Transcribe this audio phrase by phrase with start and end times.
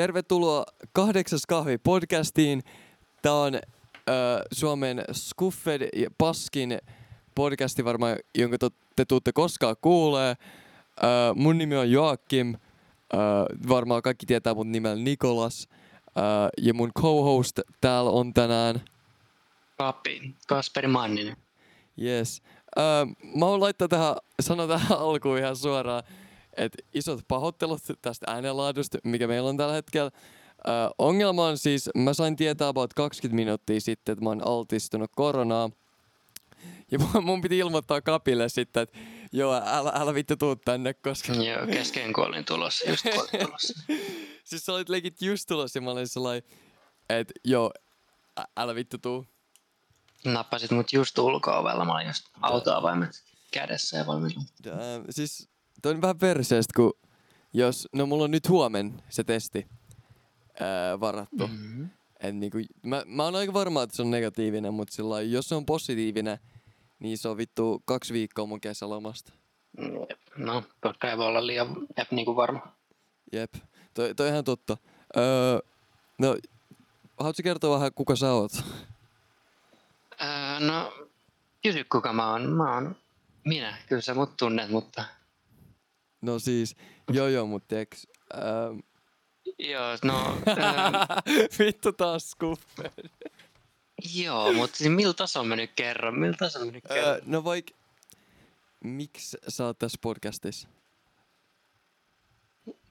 [0.00, 2.62] Tervetuloa kahdeksas kahvi podcastiin.
[3.22, 3.60] Tämä on ö,
[4.52, 6.78] Suomen Skuffed ja Paskin
[7.34, 10.34] podcasti varmaan, jonka to, te tuutte koskaan kuulee.
[11.02, 12.54] Ö, mun nimi on Joakim.
[12.54, 13.18] Ö,
[13.68, 15.68] varmaan kaikki tietää mun nimellä Nikolas.
[16.18, 16.20] Ö,
[16.58, 18.80] ja mun co-host täällä on tänään.
[19.78, 21.36] Kapi, Kasperi Manninen.
[22.02, 22.42] Yes.
[22.78, 22.80] Ö,
[23.36, 26.02] mä oon laittaa tähän, sano tähän alkuun ihan suoraan,
[26.56, 30.10] että isot pahoittelut tästä äänenlaadusta, mikä meillä on tällä hetkellä.
[30.68, 35.10] Ö, ongelma on siis, mä sain tietää about 20 minuuttia sitten, että mä oon altistunut
[35.16, 35.70] koronaa.
[36.90, 38.98] Ja mun- piti ilmoittaa Kapille sitten, että
[39.32, 41.32] joo, älä, älä vittu tuu tänne, koska...
[41.32, 43.82] Joo, kesken kun olin tulossa, just kun olin tulossa.
[44.44, 46.42] siis sä olit legit just tulossa ja mä olin sellainen,
[47.08, 47.72] että joo,
[48.40, 49.26] ä- älä vittu tuu.
[50.24, 53.10] Nappasit mut just ulko-ovella, mä olin just autoavaimet
[53.52, 54.42] kädessä ja valmiina.
[55.10, 55.48] Siis
[55.82, 56.92] toi on vähän perseestä, kun
[57.52, 59.66] jos, no mulla on nyt huomen se testi
[60.60, 61.46] ää, varattu.
[61.46, 61.54] Mm.
[61.54, 61.90] Mm-hmm.
[62.20, 65.54] Et niinku, mä, mä oon aika varma, että se on negatiivinen, mutta sillä jos se
[65.54, 66.38] on positiivinen,
[66.98, 69.32] niin se on vittu kaksi viikkoa mun kesälomasta.
[70.36, 72.60] No, totta ei voi olla liian ep, niinku varma.
[73.32, 73.54] Jep,
[73.94, 74.76] toi, toi ihan totta.
[75.16, 75.58] Öö,
[76.18, 76.36] no,
[77.18, 78.52] haluatko kertoa vähän, kuka sä oot?
[80.22, 80.92] Öö, no,
[81.62, 82.50] kysy kuka mä oon.
[82.50, 82.96] Mä oon
[83.44, 83.78] minä.
[83.88, 85.04] Kyllä sä mut tunnet, mutta...
[86.20, 86.76] No siis,
[87.12, 88.42] joo joo, mut tiiäks, öö,
[89.58, 90.38] Joo, no...
[90.48, 90.56] öö,
[91.58, 92.90] vittu taas skuffe.
[94.14, 96.18] joo, mutta siis millä tasolla mä nyt kerron?
[96.18, 97.08] Millä tasolla mä nyt kerron?
[97.14, 97.70] Öö, no vaik,
[98.84, 100.68] miksi sä oot tässä podcastissa?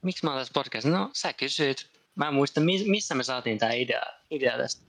[0.02, 0.98] Miksi mä oon tässä podcastissa?
[0.98, 1.90] No, sä kysyit.
[2.14, 4.82] Mä en muista, mi- missä me saatiin tää idea, idea tästä.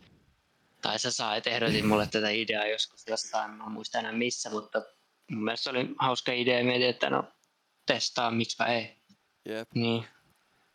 [0.81, 4.81] Tai sä sait, ehdotit mulle tätä ideaa joskus jostain, mä en muista enää missä, mutta
[5.31, 7.23] mun mielestä se oli hauska idea mietin, että no
[7.93, 8.97] testaa, miksipä ei.
[9.45, 9.69] Jep.
[9.75, 10.05] Niin,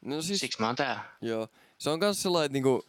[0.04, 1.04] No siis, siksi mä oon täällä.
[1.20, 1.48] Joo.
[1.78, 2.84] Se on kans sellainen, että niinku,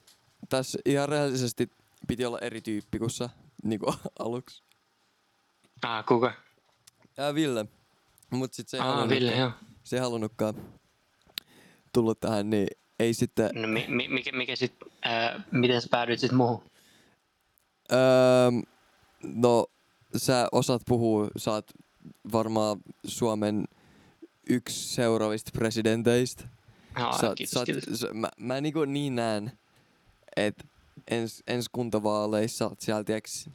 [0.49, 1.71] tässä ihan rehellisesti
[2.07, 3.29] piti olla eri tyyppi kuin sä,
[3.63, 4.63] niinku aluksi.
[5.81, 6.33] Ah, kuka?
[7.17, 7.65] Ää, Ville.
[8.29, 9.51] Mut sit se ei, Ah, Ville, joo.
[9.83, 10.55] se ei halunnutkaan
[11.93, 12.67] tulla tähän, niin
[12.99, 13.49] ei sitten...
[13.53, 16.63] No, mi- mi- mikä, mikä sit, ää, miten sä päädyit sit muuhun?
[17.91, 18.51] Öö,
[19.23, 19.67] no,
[20.17, 21.71] sä osaat puhua, sä oot
[22.31, 23.65] varmaan Suomen
[24.49, 26.43] yksi seuraavista presidenteistä.
[26.95, 27.99] Ah, Sä, kiitos, sä, kiitos.
[27.99, 29.51] sä, mä, mä niinku niin näen,
[30.35, 30.63] että
[31.11, 33.49] ens, ens kuntavaaleissa siellä, tiiäks,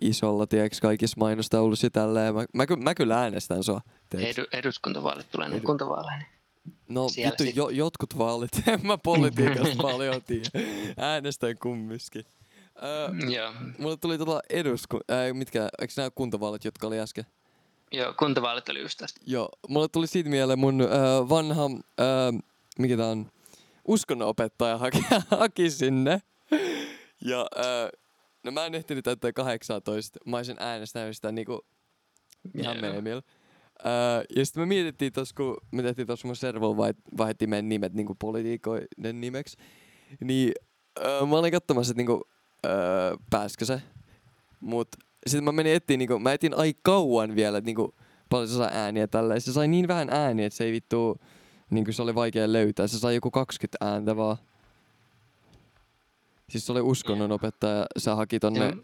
[0.00, 2.34] isolla, tiiäks, kaikissa mainostauluissa ja tälleen.
[2.34, 3.80] Mä, mä, mä kyllä äänestän sua,
[4.10, 4.38] tiiäks.
[4.38, 6.26] Edu, eduskuntavaalit tulee Edu- kuntavaaleihin.
[6.88, 7.56] No siellä vittu, sit.
[7.56, 10.48] jo, jotkut vaalit, en mä politiikasta paljon tiedä.
[10.96, 12.24] Äänestän kumminkin.
[12.82, 13.52] Öö, Joo.
[13.78, 15.00] mulle tuli tota edusku...
[15.10, 17.24] Äh, mitkä, eikö nämä kuntavaalit, jotka oli äsken?
[17.92, 19.20] Joo, kuntavaalit oli just tästä.
[19.26, 20.88] Joo, mulle tuli siitä mieleen mun äh,
[21.28, 21.64] vanha,
[22.00, 22.42] äh,
[22.78, 23.30] mikä tää on,
[23.88, 25.04] uskonnonopettaja haki,
[25.40, 26.22] haki sinne.
[27.24, 27.90] Ja äh,
[28.44, 30.18] no mä en ehtinyt täyttää 18.
[30.26, 31.66] Mä olisin äänestänyt sitä niinku
[32.58, 32.82] ihan Joo.
[32.82, 33.22] meemillä.
[33.86, 37.68] Äh, ja sitten me mietittiin tos, kun me tehtiin tuossa mun servolla vai, vaihdettiin meidän
[37.68, 39.56] nimet niinku politiikoiden nimeksi.
[40.20, 40.52] Niin
[40.98, 42.28] äh, mä olin katsomassa, että niinku,
[42.66, 42.72] äh,
[43.30, 43.82] pääskö se.
[44.60, 44.88] Mut
[45.26, 47.94] sitten mä menin etsiin, niinku, mä etin aika kauan vielä, että niinku,
[48.28, 49.40] paljon se sai ääniä tällä.
[49.40, 51.20] Se sai niin vähän ääniä, että se ei vittu,
[51.70, 52.86] niinku se oli vaikea löytää.
[52.86, 54.36] Se sai joku 20 ääntä vaan.
[56.50, 58.74] Siis se oli uskonnonopettaja, se haki tonne Joo.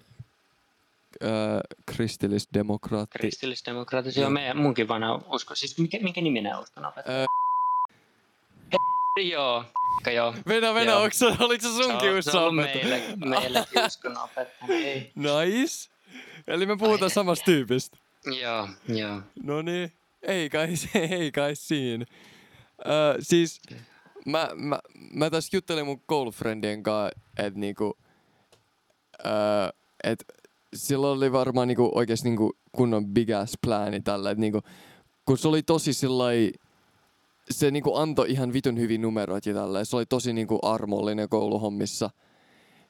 [1.22, 3.18] öö, kristillisdemokraatti.
[3.18, 4.22] Kristillisdemokraatit, Joo.
[4.22, 5.54] joo, meidän munkin vanha usko.
[5.54, 7.18] Siis mikä, mikä niminen uskonnopettaja?
[7.18, 7.26] Öö,
[9.22, 9.64] Joo,
[10.04, 10.34] ka joo.
[10.48, 11.02] Venä, Venä, Joo.
[11.02, 14.74] onko se, oliko se Se sunkin on, se on meille, meillekin uskonnopettaja.
[14.74, 15.12] Ei.
[15.14, 15.97] Nice.
[16.46, 17.98] Eli me puhutaan Ai, samasta tyypistä.
[18.40, 19.20] Joo, joo.
[19.42, 19.92] No niin,
[20.22, 20.68] ei kai,
[21.10, 22.04] ei kai siinä.
[22.86, 23.60] Öö, siis
[24.26, 24.78] mä, mä,
[25.12, 27.98] mä tässä juttelin mun koulufriendien kanssa, että niinku,
[29.26, 29.32] öö,
[30.04, 30.24] et
[30.74, 34.60] sillä oli varmaan niinku oikeesti niinku kunnon big ass plani tällä, että niinku,
[35.24, 36.52] kun se oli tosi sillai,
[37.50, 42.10] se niinku antoi ihan vitun hyvin numeroita ja tällä, se oli tosi niinku armollinen kouluhommissa.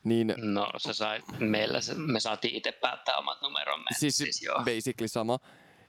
[0.09, 3.87] Niin No se sai, meillä se, me saatiin itse päättää omat numeromme.
[3.99, 4.59] siis, siis joo.
[4.59, 5.39] basically sama.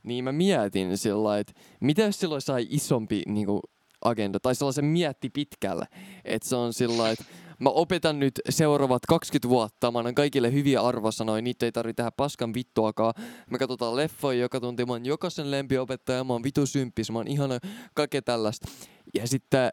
[0.03, 3.61] Niin mä mietin sillä että mitä jos silloin sai isompi niinku,
[4.01, 5.85] agenda, tai sellaisen mietti pitkälle,
[6.25, 7.25] että se on sillä että
[7.59, 12.11] mä opetan nyt seuraavat 20 vuotta, mä annan kaikille hyviä arvosanoja, niitä ei tarvitse tehdä
[12.11, 13.13] paskan vittuakaan.
[13.49, 17.27] Me katsotaan leffoja joka tunti, mä oon jokaisen lempiopettaja, mä oon vitu symppis, mä oon
[17.27, 17.59] ihana,
[17.93, 18.67] kaikkea tällaista.
[19.13, 19.69] Ja sitten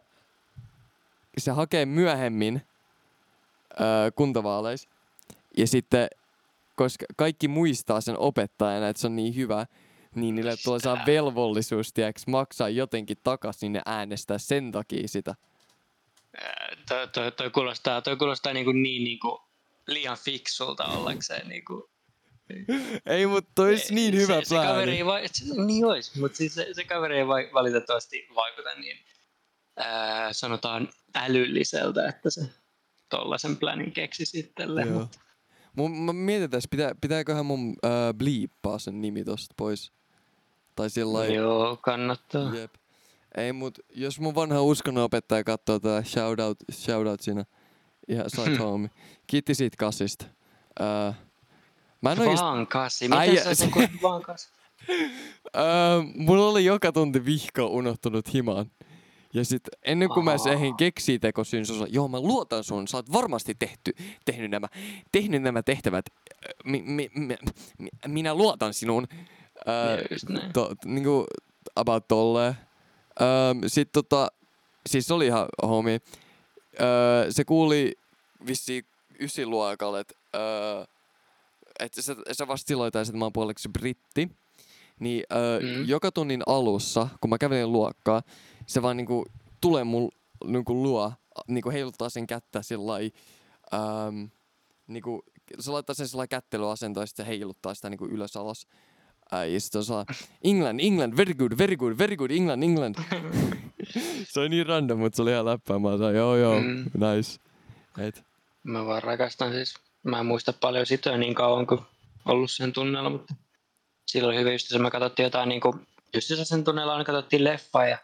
[1.38, 2.62] se hakee myöhemmin
[3.80, 4.88] öö, kuntavaaleissa,
[5.56, 6.08] ja sitten
[6.76, 9.66] koska kaikki muistaa sen opettajana, että se on niin hyvä,
[10.14, 15.34] niin niille tulee saa velvollisuus, tiiäks, maksaa jotenkin takaisin ja äänestää sen takia sitä.
[16.40, 19.38] Ää, toi, toi, toi, kuulostaa, toi kuulostaa niin, kuin niin, niin kuin
[19.86, 21.48] liian fiksulta ollakseen.
[21.48, 21.82] Niin kuin,
[23.06, 24.96] Ei, mutta toi olisi niin se, hyvä se, se kaveri plääni.
[24.96, 28.96] ei va- se, niin olisi, mutta siis se, se kaveri ei va- valitettavasti vaikuta niin
[29.76, 32.40] ää, sanotaan älylliseltä, että se
[33.08, 34.88] tollasen planin keksisi itselleen.
[34.88, 35.08] Joo.
[35.76, 39.92] Mun, mä mietin tässä, pitää, pitääköhän mun äh, bleeppaa sen nimi tosta pois.
[40.76, 42.54] Tai sillä Joo, kannattaa.
[42.54, 42.74] Jep.
[43.36, 47.44] Ei, mut jos mun vanha uskonnonopettaja katsoo tätä shoutout, shoutout siinä
[48.08, 48.90] ihan sait homie.
[49.26, 50.24] Kiitti siitä kasista.
[50.80, 51.12] Öö,
[52.00, 53.04] mä en Vaan kasi.
[53.08, 54.48] Miten Äijä- sä sen kuin vaan kasi?
[55.56, 55.64] öö,
[56.14, 58.70] mulla oli joka tunti vihko unohtunut himaan.
[59.34, 60.52] Ja sit ennen kuin mä Ahaa.
[60.52, 63.92] ehdin keksiä tekosyyn, se joo mä luotan sun, sä oot varmasti tehty,
[64.24, 64.68] tehnyt, nämä,
[65.12, 66.06] tehnyt nämä tehtävät.
[66.64, 67.36] Mi, mi, mi,
[67.78, 69.06] mi, minä luotan sinuun.
[69.68, 70.52] Öö, näin.
[70.52, 71.26] to, niinku
[71.76, 72.54] about tolleen.
[73.20, 74.28] Öö, sit tota,
[74.86, 75.98] siis se oli ihan homi.
[76.80, 77.94] Öö, se kuuli
[78.46, 78.84] vissiin
[79.20, 80.84] ysiluokalle, että öö,
[81.78, 84.30] että se, se vasta silloin taisi, että mä oon puoleksi britti.
[85.00, 85.88] Niin öö, mm.
[85.88, 88.22] joka tunnin alussa, kun mä kävelin luokkaa,
[88.66, 89.26] se vaan niinku
[89.60, 90.10] tulee mun
[90.44, 91.12] niinku luo,
[91.48, 92.92] niinku heiluttaa sen kättä sillä
[93.74, 93.80] öö,
[94.86, 95.22] niinku,
[95.58, 98.66] se laittaa sen sillä kättelyasentoon ja sitten se heiluttaa sitä niinku ylös alas.
[99.32, 102.94] Ää, ja sitten on sellainen, England, England, very good, very good, very good, England, England.
[104.30, 105.78] se oli niin random, mutta se oli ihan läppää.
[105.78, 106.84] Mä sanoin, joo joo, Mm.
[106.84, 107.40] nice.
[107.98, 108.24] Et,
[108.62, 109.74] Mä vaan rakastan siis.
[110.02, 111.80] Mä en muista paljon sitä niin kauan kuin
[112.24, 113.34] ollut sen tunnella, mutta
[114.06, 114.82] silloin oli hyvä ystävä.
[114.82, 117.98] Me katsottiin jotain niin kuin, just sen tunnella me katsottiin leffaa ja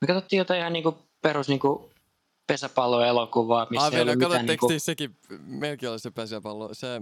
[0.00, 1.90] me katsottiin jotain ihan niin kuin perus niin kuin
[2.46, 6.68] pesäpalloelokuvaa, missä ei Aavena, ollut mitään niin tekstiä sekin, melkein oli se pesäpallo.
[6.72, 7.00] Se,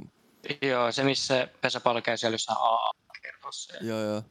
[0.62, 3.74] joo, se missä pesäpallo käy siellä jossain AA-kerhossa.
[3.80, 4.22] joo joo.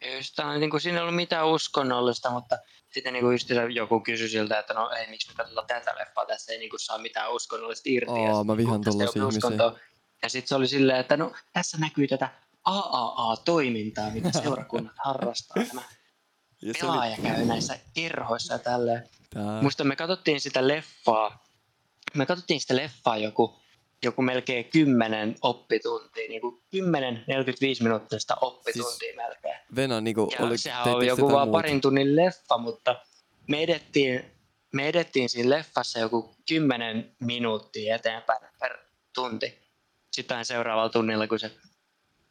[0.00, 2.58] Ja tää on, niin kuin, siinä ei ollut mitään uskonnollista, mutta
[2.94, 6.26] sitten niin kuin just joku kysyi siltä, että no ei, miksi me katsotaan tätä leffaa,
[6.26, 8.22] tässä ei niin kuin, saa mitään uskonnollista irti.
[8.24, 9.72] ja Aa, sit, mä ei tollasia ole ihmisiä.
[10.22, 12.28] Ja sitten se oli silleen, että no tässä näkyy tätä
[12.64, 15.64] AAA-toimintaa, mitä seurakunnat harrastaa.
[15.68, 15.82] Tämä
[16.66, 19.08] Ja pelaaja oli, käy näissä kerhoissa ja tälleen.
[19.30, 21.44] tää, Muista me katsottiin sitä leffaa,
[22.14, 23.60] me katsottiin sitä leffaa joku,
[24.04, 29.58] joku melkein 10 oppituntia, niin kuin 10-45 minuuttista oppituntia siis, melkein.
[29.76, 31.58] Venä niinku Ja oli, sehän oli joku vaan muuta?
[31.58, 32.96] parin tunnin leffa, mutta
[33.48, 34.24] me edettiin,
[34.72, 38.78] me edettiin siinä leffassa joku 10 minuuttia eteenpäin per
[39.14, 39.58] tunti.
[40.12, 41.50] Sitten seuraavalla tunnilla, kun se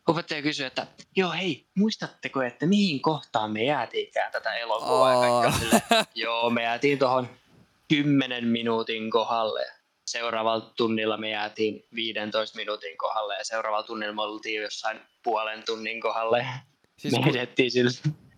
[0.08, 5.52] opettaja kysyi, että joo hei, muistatteko, että mihin kohtaan me jäätiinkään tätä elokuvaa?
[5.52, 5.82] Silleen,
[6.16, 7.30] joo, me jäätiin tuohon
[7.90, 9.66] 10 minuutin kohdalle.
[10.08, 16.02] Seuraavalla tunnilla me jäätiin 15 minuutin kohdalle ja seuraavalla tunnilla me oltiin jossain puolen tunnin
[16.02, 16.46] kohdalle.
[16.98, 17.92] Siis me ku, edettiin sillä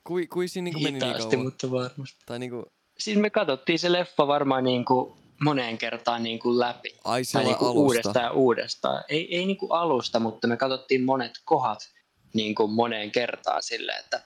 [0.03, 1.45] kui, kui siinä niinku meni niin hitaasti, kauan?
[1.45, 2.17] mutta varmasti.
[2.25, 2.65] Tai niinku,
[2.97, 6.95] Siis me katsottiin se leffa varmaan niin kuin moneen kertaan niin kuin läpi.
[7.03, 7.79] ai Tai niin kuin alusta.
[7.81, 9.03] uudestaan ja uudestaan.
[9.09, 11.89] Ei, ei niin kuin alusta, mutta me katsottiin monet kohdat
[12.33, 14.21] niin kuin moneen kertaan silleen, että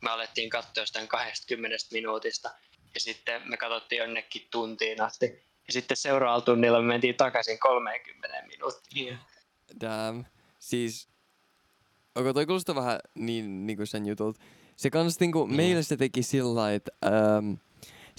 [0.00, 2.50] me alettiin katsoa jostain 20 minuutista
[2.94, 5.26] ja sitten me katsottiin jonnekin tuntiin asti.
[5.66, 9.18] Ja sitten seuraavalla tunnilla me mentiin takaisin 30 minuuttiin.
[9.80, 10.24] Damn.
[10.58, 11.08] Siis,
[12.14, 14.40] onko toi kuulostaa vähän niin, niinku sen jutulta.
[14.76, 15.56] Se kans niinku, Niin.
[15.56, 17.52] meillä se teki sillä lailla, että ähm,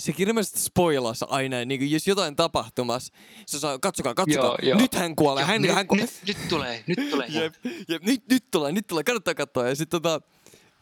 [0.01, 3.13] se kirjallisesti spoilasi aina, niinku jos jotain tapahtumassa,
[3.45, 4.77] se saa, katsokaa, katsokaa, Joo, joo.
[4.79, 6.05] nyt hän kuolee, Joo, hän, nyt, hän kuolee.
[6.05, 7.27] nyt, nyt, tulee, nyt tulee.
[7.29, 7.53] Jep,
[7.89, 9.67] jep, nyt, nyt tulee, nyt tulee, kannattaa katsoa.
[9.67, 10.21] Ja sitten tota,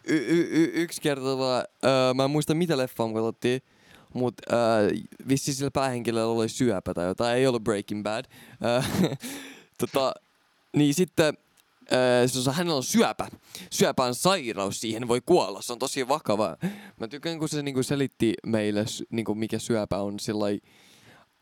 [0.07, 3.61] y- y- y- yksi kerta, tota, öö, mä en muista mitä leffaa me katsottiin,
[4.13, 4.89] mutta öö,
[5.27, 8.25] vissiin sillä päähenkilöllä oli syöpä tai jotain, ei ollut Breaking Bad.
[8.65, 8.81] Öö,
[9.79, 10.13] tota,
[10.75, 11.33] niin sitten
[11.93, 13.27] öö, hänellä on syöpä.
[13.69, 16.57] Syöpä on sairaus, siihen voi kuolla, se on tosi vakava.
[16.99, 20.45] Mä tykkään, kun se niinku selitti meille, niinku, mikä syöpä on sillä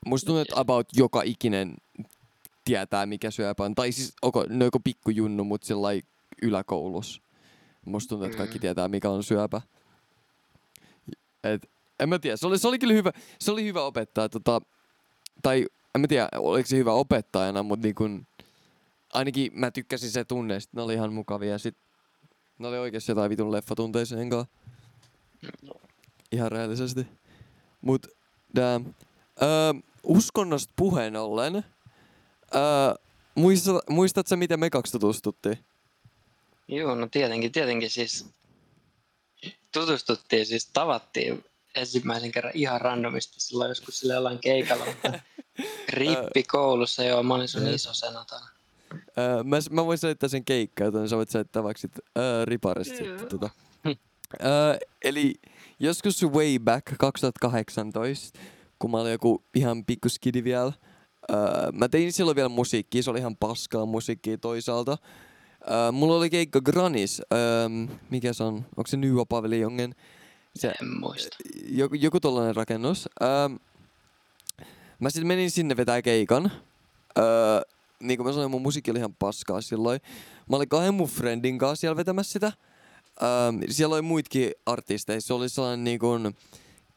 [0.05, 1.75] Musta tuntuu, että about joka ikinen
[2.65, 3.75] tietää, mikä syöpä on.
[3.75, 5.87] Tai siis, onko, no joku pikkujunnu, mutta sillä
[6.41, 7.21] yläkoulussa.
[7.85, 8.61] Musta tuntuu, että kaikki Mm.
[8.61, 9.61] tietää, mikä on syöpä.
[11.43, 14.29] Et, en mä tiedä, se oli, se oli kyllä hyvä, se oli hyvä opettaa.
[14.29, 14.61] Tota,
[15.43, 18.27] tai en mä tiedä, oliko se hyvä opettajana, mutta niin kun,
[19.13, 21.57] ainakin mä tykkäsin se tunne, sit ne oli ihan mukavia.
[21.57, 21.77] Sit
[22.59, 24.53] ne oli oikeasti jotain vitun leffatunteisen kanssa.
[26.31, 27.07] Ihan rehellisesti.
[27.81, 28.07] Mut,
[28.55, 28.93] damn.
[29.41, 29.73] Öö,
[30.03, 32.95] uskonnosta puheen ollen, öö,
[33.35, 35.57] muistat, muistatko miten me kaksi tutustuttiin?
[36.67, 38.25] Joo, no tietenkin, tietenkin siis
[39.71, 41.45] tutustuttiin, siis tavattiin
[41.75, 45.19] ensimmäisen kerran ihan randomisti silloin joskus sillä jollain keikalla, mutta
[45.89, 48.56] rippikoulussa joo, mä olin sun iso senatana.
[49.17, 53.03] Öö, mä, mä voin selittää sen keikkaa, joten sä voit selittää vaikka sit, öö, riparista
[53.03, 53.17] Joo.
[53.17, 53.39] sitten.
[53.39, 53.49] Tota.
[54.45, 55.33] Öö, eli
[55.79, 58.39] joskus way back 2018
[58.79, 60.73] kun mä olin joku ihan pikkuskidi vielä.
[61.31, 61.37] Öö,
[61.73, 64.97] mä tein silloin vielä musiikkia, se oli ihan paskaa musiikkia toisaalta.
[65.71, 67.69] Öö, mulla oli keikka Granis, öö,
[68.09, 69.95] mikä se on, onko se New Paviljongen?
[70.55, 71.37] Se, En muista.
[71.69, 73.09] joku, joku tollanen rakennus.
[73.21, 73.49] Öö,
[74.99, 76.51] mä sitten menin sinne vetää keikan.
[77.17, 77.61] Öö,
[78.03, 79.99] niin kuin mä sanoin, mun musiikki oli ihan paskaa silloin.
[80.49, 82.51] Mä olin kahden mun friendin kanssa siellä vetämässä sitä.
[83.21, 83.27] Öö,
[83.69, 85.21] siellä oli muitakin artisteja.
[85.21, 86.35] Se oli sellainen niin kuin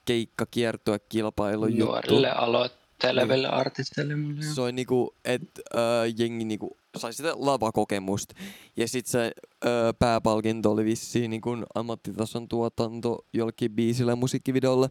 [0.04, 1.85] keikka, kiertue, kilpailu juttu.
[1.85, 4.42] Nuorille aloitteleville artisteille mulle.
[4.42, 8.35] Se oli niinku, että öö, jengi niinku sai sitä lavakokemusta.
[8.76, 9.33] Ja sit se
[9.66, 14.90] öö, pääpalkinto oli vissiin niinku ammattitason tuotanto jollekin biisille ja musiikkivideolle.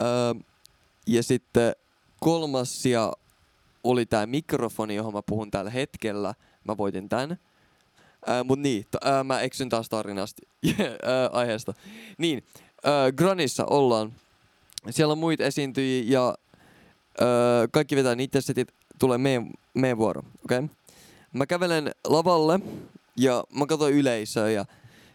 [0.00, 0.06] Öö,
[1.06, 1.72] ja sitten
[2.20, 3.12] kolmas ja
[3.84, 6.34] oli tää mikrofoni, johon mä puhun tällä hetkellä.
[6.64, 7.38] Mä voitin tän.
[8.28, 11.74] Öö, mut niin, t- öö, mä eksyn taas tarinasta öö, aiheesta.
[12.18, 12.44] Niin,
[12.86, 14.12] öö, Granissa ollaan.
[14.90, 16.34] Siellä on muita esiintyjiä ja
[17.20, 18.68] öö, kaikki vetää niitä setit,
[18.98, 20.58] tulee meidän, meidän vuoro, okei?
[20.58, 20.68] Okay?
[21.32, 22.60] Mä kävelen lavalle
[23.16, 24.64] ja mä katsoin yleisöä ja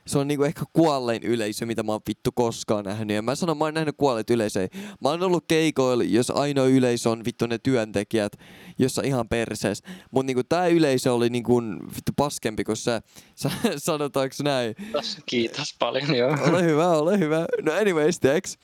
[0.08, 3.16] se on niinku ehkä kuollein yleisö, mitä mä oon vittu koskaan nähnyt.
[3.16, 4.68] Ja mä sanon, mä oon nähnyt kuolleet yleisöjä.
[5.02, 8.32] Mä oon ollut keikoilla, jos ainoa yleisö on vittu ne työntekijät,
[8.80, 9.84] jossa ihan persees.
[10.12, 11.62] Mut niinku tää yleisö oli niinku
[11.96, 13.02] vittu paskempi kuin se.
[13.36, 14.76] Sa- Sanotaanko näin?
[14.76, 16.38] Kiitos, kiitos paljon, joo.
[16.50, 17.46] Ole hyvä, ole hyvä.
[17.62, 18.58] No anyways, Tex.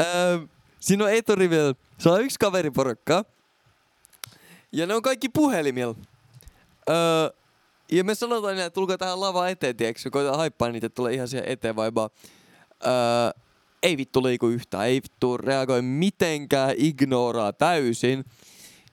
[0.00, 0.38] Öö,
[0.80, 1.74] siinä on eturivillä.
[1.98, 3.24] Se on yksi kaveriporukka.
[4.72, 5.94] Ja ne on kaikki puhelimilla.
[6.90, 6.96] Öö,
[7.92, 10.10] ja me sanotaan, että tulkaa tähän lava eteen, tiedätkö?
[10.10, 12.10] Koitetaan haippaa niitä, että tulee ihan siihen eteen vai vaan.
[12.86, 12.92] Öö,
[13.82, 18.24] ei vittu liiku yhtään, ei vittu reagoi mitenkään, ignoraa täysin.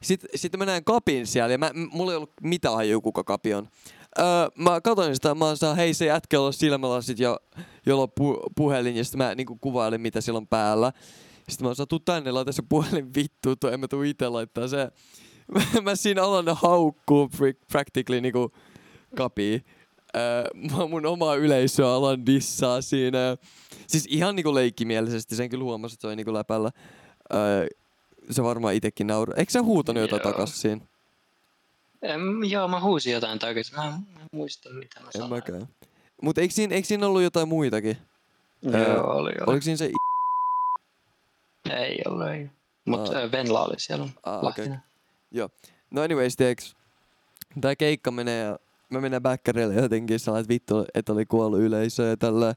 [0.02, 3.54] Sitten, sitten mä näen kapin siellä ja mä, mulla ei ollut mitään hajua, kuka kapi
[3.54, 3.68] on.
[4.20, 4.26] Öö,
[4.58, 7.40] mä katsoin sitä, mä sanoin, hei se jätkä on silmälasit ja
[7.86, 10.92] jolla on pu- puhelin ja sitten mä niinku kuvailin, mitä sillä on päällä.
[11.50, 14.68] Sitten mä sanoin, tuu tänne, laita se puhelin vittu, tuo en mä tuu itse laittaa
[14.68, 14.92] se.
[15.84, 18.52] Mä, siinä alan haukkuu pr- practically niinku
[19.16, 19.66] kapii.
[20.16, 20.44] Öö,
[20.90, 23.38] mun omaa yleisöä alan dissaa siinä.
[23.88, 26.72] Siis ihan niinku leikkimielisesti, sen kyllä huomasi, että se oli niinku läpällä.
[27.34, 27.68] Öö,
[28.32, 29.34] se varmaan itekin nauru.
[29.38, 30.32] Eikö sä huutanut jotain Joo.
[30.32, 30.82] takas siinä?
[32.02, 33.76] Em, joo, mä huusin jotain takaisin.
[33.76, 35.32] Mä en en muista, mitä mä En sanoin.
[35.32, 35.68] mäkään.
[36.22, 37.98] Mut eikö siinä, eikö siinä ollut jotain muitakin?
[38.62, 39.36] Joo, Öö, oli, oli.
[39.48, 39.94] Oliko siinä se i-
[41.70, 42.50] Ei ollut, ei.
[42.86, 43.32] Mutta Aa.
[43.32, 44.68] Venla oli siellä Ah, okei.
[44.68, 44.80] Lahtinen.
[45.92, 46.76] No anyways, tiiäks,
[47.62, 48.60] tää keikka menee ja
[48.92, 52.56] mä menen backerille jotenkin sellainen, että vittu, että oli kuollut yleisö ja tällä.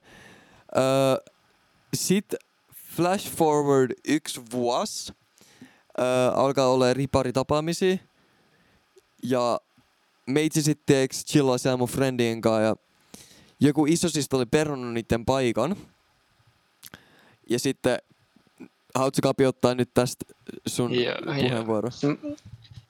[0.76, 0.82] Öö,
[1.94, 2.34] sit
[2.74, 5.12] flash forward yksi vuosi.
[5.98, 7.96] Öö, alkaa olla ripari tapaamisia.
[9.22, 9.60] Ja
[10.26, 12.76] meitsi sitten tiiäks, chillaa siellä mun friendien kanssa ja
[13.60, 15.76] joku isosista oli perunut niiden paikan.
[17.50, 17.98] Ja sitten
[18.94, 20.24] haluatko Kapi ottaa nyt tästä
[20.66, 21.14] sun joo.
[21.24, 21.88] puheenvuoro?
[22.02, 22.36] Mm,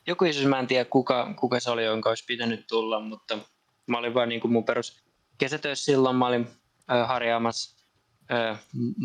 [0.06, 3.38] Joku iso, mä en tiedä kuka, kuka se oli, jonka olisi pitänyt tulla, mutta
[3.86, 5.04] mä olin vaan niin kuin mun perus
[5.38, 6.16] kesätöissä silloin.
[6.16, 6.48] Mä olin
[6.92, 7.84] ö, harjaamassa
[8.32, 8.56] ö,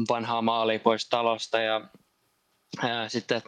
[0.09, 1.89] vanhaa maalia pois talosta ja
[2.83, 3.41] ö, sitten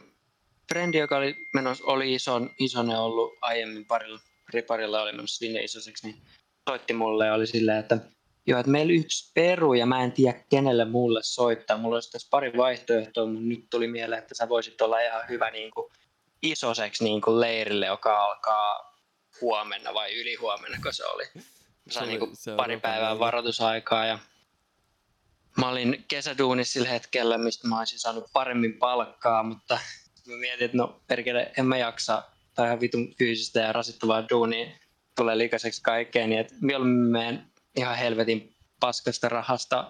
[0.73, 4.19] frendi, joka oli, menossa, oli ison, isonen ollut aiemmin parilla,
[4.53, 6.21] riparilla oli menossa sinne isoseksi, niin
[6.69, 7.97] soitti mulle ja oli silleen, että
[8.47, 11.77] joo, että meillä yksi peru ja mä en tiedä kenelle mulle soittaa.
[11.77, 15.51] Mulla olisi tässä pari vaihtoehtoa, mutta nyt tuli mieleen, että sä voisit olla ihan hyvä
[15.51, 15.91] niin kuin
[16.41, 18.97] isoseksi niin kuin leirille, joka alkaa
[19.41, 21.23] huomenna vai ylihuomenna, kun se oli.
[21.35, 21.41] Mä
[21.87, 23.19] Se sain oli niin kuin seuraava pari päivää päivä.
[23.19, 24.19] varoitusaikaa ja
[25.57, 29.79] mä olin kesäduunissa sillä hetkellä, mistä mä olisin saanut paremmin palkkaa, mutta
[30.27, 32.23] mä mietin, että no perkele, en mä jaksa
[32.55, 34.67] tai ihan vitun fyysistä ja rasittavaa duunia
[35.15, 37.45] tulee likaiseksi kaikkeen, niin että mieluummin menen
[37.75, 39.89] ihan helvetin paskasta rahasta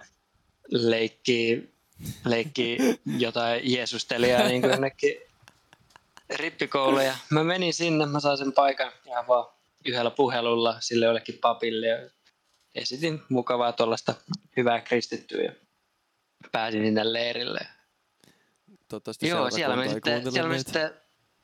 [0.70, 1.74] leikkii,
[2.24, 2.78] leikkii
[3.18, 5.31] jotain Jeesustelijaa niin kuin jonnekin
[6.36, 7.04] rippikouluun.
[7.04, 9.46] Ja mä menin sinne, mä sain sen paikan ihan vaan
[9.86, 12.10] yhdellä puhelulla sille jollekin papille ja
[12.74, 14.14] esitin mukavaa tuollaista
[14.56, 15.52] hyvää kristittyä ja
[16.52, 17.60] pääsin sinne leirille.
[18.88, 20.90] Toivottavasti Joo, siellä me sitten, siellä me sitten,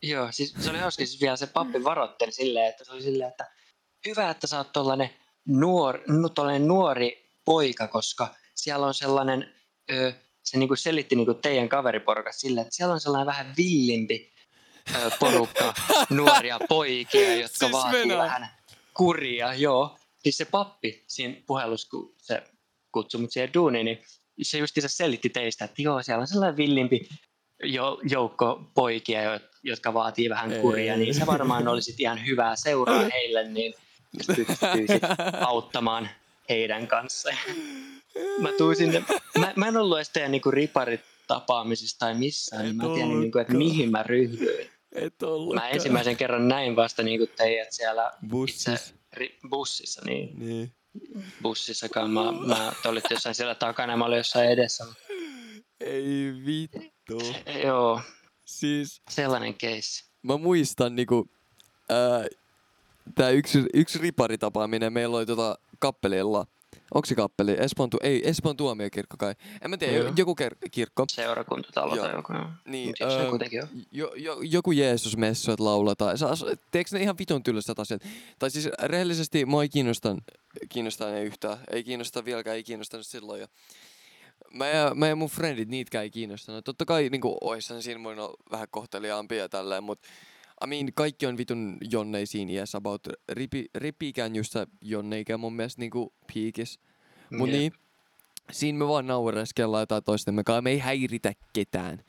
[0.03, 3.31] joo, siis se oli hauska, siis vielä se pappi varoitteli silleen, että se oli silleen,
[3.31, 3.51] että
[4.07, 5.11] hyvä, että sä oot tollanen
[5.47, 9.55] nuor, nu, tollanen nuori poika, koska siellä on sellainen,
[9.91, 14.33] ö, se niinku selitti niinku teidän kaveriporukas silleen, että siellä on sellainen vähän villimpi
[15.21, 15.75] porukka
[16.11, 18.19] nuoria poikia, jotka Siis vaatii Venäjä.
[18.19, 18.49] vähän
[18.95, 19.99] kuria, joo.
[20.23, 22.43] Siis se pappi siinä puhelussa, kun se
[22.93, 23.99] kutsui mut siihen duuniin, niin
[24.43, 27.09] se justiinsa selitti teistä, että joo, siellä on sellainen villimpi
[27.63, 30.61] jo, joukko poikia, jo- jotka vaatii vähän Ei.
[30.61, 33.75] kuria, niin se varmaan olisi ihan hyvää seuraa heille, niin
[34.27, 35.03] pystyisit
[35.41, 36.09] auttamaan
[36.49, 37.37] heidän kanssaan.
[38.41, 39.05] Mä tuun sinne,
[39.39, 43.07] mä, mä en ollut edes teidän niinku riparit tapaamisissa tai missään, niin mä en tiedä,
[43.07, 43.21] ollutkaan.
[43.21, 44.71] niin kuin, että mihin mä ryhdyin.
[44.93, 45.69] Et ollutkaan.
[45.69, 48.73] Mä ensimmäisen kerran näin vasta niin kuin teidät siellä Bussissa.
[48.73, 50.73] itse ri, bussissa, niin Niin.
[51.43, 52.11] bussissakaan.
[52.11, 54.87] Mä, mä, te olitte jossain siellä takana ja mä olin jossain edessä.
[55.81, 57.19] Ei vittu.
[57.65, 58.01] Joo,
[58.45, 60.05] Siis sellainen keissi.
[60.23, 61.29] mä muistan niinku,
[61.91, 62.27] ää,
[63.15, 66.47] tää yksi, yksi riparitapaaminen, meillä oli tota kappelilla.
[66.95, 67.57] Onko se kappeli?
[67.59, 69.35] Espoon, tu- ei, Espoon tuomiokirkko kai.
[69.63, 71.05] En mä tiedä, jo- joku ker- kirkko.
[71.13, 72.05] Seurakuntatalo Joo.
[72.07, 72.33] tai joku.
[72.33, 72.47] joo.
[72.65, 73.69] Niin, se öö, kuitenkin on.
[73.93, 76.19] jo, jo, joku Jeesus-messu, että lauletaan.
[76.19, 76.27] Sä,
[76.71, 78.03] teekö ne ihan vitun tylsät asiat?
[78.39, 80.17] Tai siis rehellisesti mua ei kiinnosta,
[80.69, 81.59] kiinnosta ne yhtään.
[81.73, 83.41] Ei kiinnosta vieläkään, ei kiinnostanut silloin.
[83.41, 83.49] Ja
[84.53, 86.65] mä ja, mä ja mun friendit, niitäkään ei kiinnostanut.
[86.65, 90.01] Totta kai niinku, oishan siinä voinut olla vähän kohteliaampia ja tälleen, mut
[90.65, 93.09] I mean, kaikki on vitun jonnei siinä iässä about.
[93.29, 96.81] Ripi, ripi-ikään just se jonneikä mun mielestä niinku piikis.
[97.31, 97.59] Mut Jep.
[97.59, 97.73] niin,
[98.53, 100.63] siinä me vaan naureskellaan jotain toistemme kanssa.
[100.63, 102.05] Me ei häiritä ketään,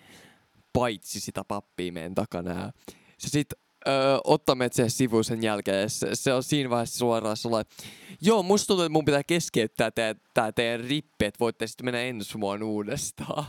[0.74, 2.52] paitsi sitä pappia meidän takana.
[2.52, 2.72] Ja
[3.18, 3.54] se sit
[3.88, 5.82] öö, ottaa meidät siihen sivuun sen jälkeen.
[5.82, 7.72] ja Se, se on siinä vaiheessa suoraan sellainen,
[8.22, 12.02] joo, musta tuntuu, että mun pitää keskeyttää tää, tää teidän rippi, että voitte sitten mennä
[12.02, 13.46] ensi vuonna uudestaan.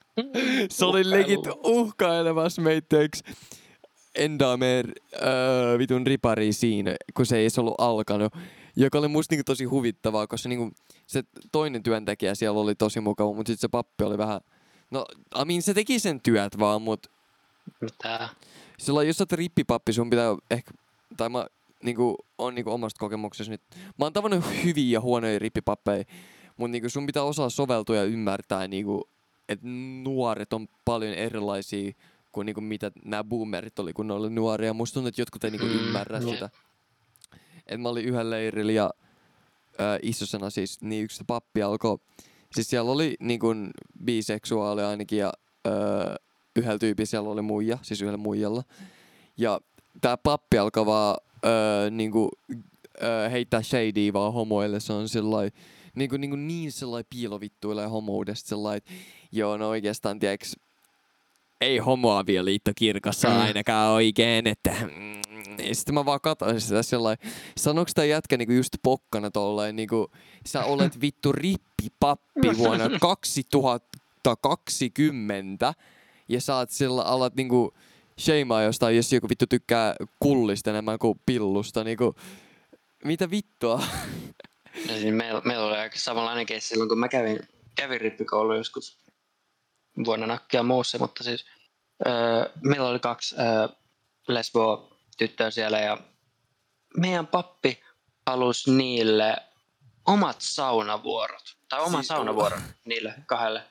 [0.70, 3.24] se oli legit uhkailemassa meitä yksi
[4.18, 4.86] Endamer
[5.22, 8.32] öö, vitun ripari siinä, kun se ei edes ollut alkanut.
[8.76, 10.70] Joka oli musta niinku tosi huvittavaa, koska niinku
[11.06, 11.22] se
[11.52, 14.40] toinen työntekijä siellä oli tosi mukava, mutta sitten se pappi oli vähän...
[14.90, 15.04] No,
[15.42, 17.10] I mean, se teki sen työt vaan, mutta
[17.80, 18.28] Mitä?
[18.78, 20.70] sillä jos sä oot rippipappi, sun pitää ehkä...
[21.16, 21.46] Tai mä
[21.82, 23.62] niinku, on niinku omasta kokemuksesta nyt...
[23.98, 26.04] Mä oon tavannut hyviä ja huonoja rippipappeja,
[26.56, 29.08] mutta niinku sun pitää osaa soveltua ja ymmärtää, niinku,
[29.48, 29.66] että
[30.02, 31.92] nuoret on paljon erilaisia
[32.38, 34.74] kuin niinku mitä nämä boomerit oli, kun ne oli nuoria.
[34.74, 36.28] Musta tuntuu, että jotkut ei niinku Mm, ymmärrä jep.
[36.28, 36.50] sitä.
[37.66, 38.90] Et mä olin yhden leirillä ja
[39.80, 41.98] äh, isosena siis, niin yksi pappi alkoi,
[42.54, 43.70] siis siellä oli niin kuin
[44.04, 45.32] biseksuaali ainakin ja
[45.66, 46.14] äh,
[46.56, 48.62] yhdellä tyypillä siellä oli muija, siis yhdellä muijalla.
[49.36, 49.60] Ja
[50.00, 52.28] tää pappi alkoi vaan äh, niin kuin,
[53.02, 55.52] äh, heittää shadyä vaan homoille, se on sellainen
[55.94, 58.90] niin kuin, niin, kuin niin sellainen piilovittuille homoudesta sellainen, että
[59.32, 60.56] joo no oikeastaan tiedäks,
[61.60, 63.40] ei homoavioliitto kirkossa Mm.
[63.40, 65.20] ainakaan oikein, että mm,
[65.68, 70.10] ja sitten mä vaan katsoin sitä sellainen, sanoks tää jätkä niinku just pokkana tolleen, niinku,
[70.46, 75.74] sä olet vittu rippipappi vuonna 2020
[76.28, 77.74] ja oot sillä alat niinku
[78.20, 82.14] shameaa jostain, jos joku vittu tykkää kullista enemmän kuin pillusta, niinku,
[83.04, 83.82] mitä vittua?
[84.88, 87.40] Ja siis meillä, meillä oli aika samanlainen keissi silloin, kun mä kävin,
[87.76, 88.96] kävin rippikoulu joskus
[90.04, 91.46] vuonna nakkia muussa, mutta siis
[92.06, 92.12] öö,
[92.62, 93.68] meillä oli kaksi öö,
[94.28, 95.98] lesbo-tyttöä siellä ja
[96.96, 97.80] meidän pappi
[98.26, 99.36] halusi niille
[100.06, 103.62] omat saunavuorot, tai oman Siis- saunavuoron niille kahdelle.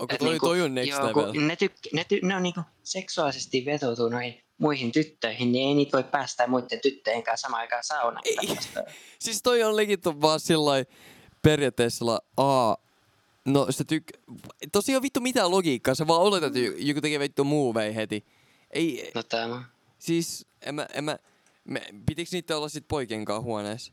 [0.00, 1.32] Onko toi, niinku- toi on next joo, level?
[1.46, 5.92] Ne, tyk- ne, ty- ne on niinku seksuaalisesti vetoutuu noihin muihin tyttöihin, niin ei niitä
[5.92, 8.22] voi päästää muiden tyttöjen kanssa samaan aikaan saunaan.
[9.18, 10.86] Siis toi on legit on vaan sillai
[11.42, 12.76] periaatteessa sillä, aa,
[13.52, 14.04] no se tyk...
[14.72, 18.26] Tosi on vittu mitään logiikkaa, sä vaan oletat, että joku tekee vittu movei heti.
[18.70, 19.64] Ei, No tämä.
[19.98, 21.18] siis, en mä, en mä,
[21.64, 23.92] me, pitikö niitä olla sit poikien kanssa huoneessa?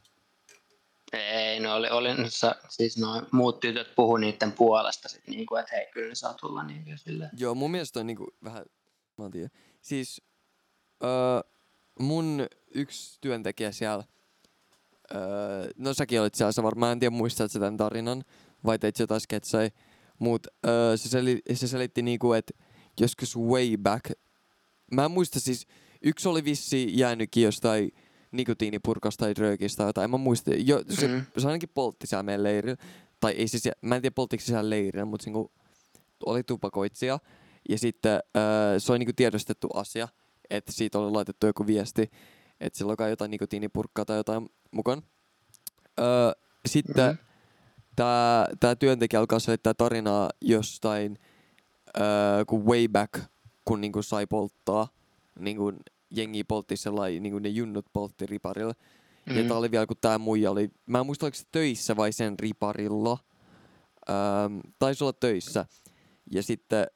[1.14, 5.76] Ei, no oli, oli sa, siis no, muut tytöt puhu niiden puolesta sit niinku, että
[5.76, 7.30] hei, kyllä ne saa tulla niinku silleen.
[7.38, 8.66] Joo, mun mielestä on niinku vähän,
[9.18, 9.50] mä en tiedä.
[9.82, 10.22] Siis,
[11.04, 11.42] öö,
[12.00, 14.04] mun yksi työntekijä siellä,
[15.16, 18.24] öö, no säkin olit siellä, sä varmaan en tiedä muistat sä tämän tarinan,
[18.66, 19.70] vai teit jotain sketsejä,
[20.20, 22.54] mut öö, se, seli, se selitti niinku, että
[23.00, 24.12] joskus way back,
[24.92, 25.68] mä en muista siis,
[26.02, 27.92] yksi oli vissi jäänytkin jostain
[28.32, 31.18] nikotiinipurkasta tai röökistä tai jotain, mä muista, jo, se, Mhm.
[31.38, 32.78] se ainakin poltti siellä meidän leirillä,
[33.20, 35.52] tai ei siis, mä en tiedä polttiko se siellä leirillä, mutta niinku,
[36.26, 37.20] oli tupakoitsija.
[37.70, 40.08] Ja sitten öö, se oli niinku tiedostettu asia,
[40.50, 42.12] että siitä oli laitettu joku viesti,
[42.60, 45.02] että sillä on jotain nikotiinipurkkaa tai jotain mukaan.
[46.00, 46.32] Öö,
[46.66, 47.27] sitten Mhm.
[47.98, 51.18] Tämä tää työntekijä alkaa selittää tarinaa jostain,
[51.98, 53.14] öö, kun way back,
[53.66, 54.88] kun niinku sai polttaa,
[55.40, 55.74] niinku
[56.12, 58.74] jengi poltti sellainen, niinku ne junnut poltti riparilla.
[59.26, 59.38] Mm.
[59.38, 62.12] Ja tää oli vielä, kun tää muija oli, mä en muista oliko se töissä vai
[62.12, 63.18] sen riparilla.
[64.10, 65.66] Ähm, taisi olla töissä.
[66.32, 66.88] Ja sitten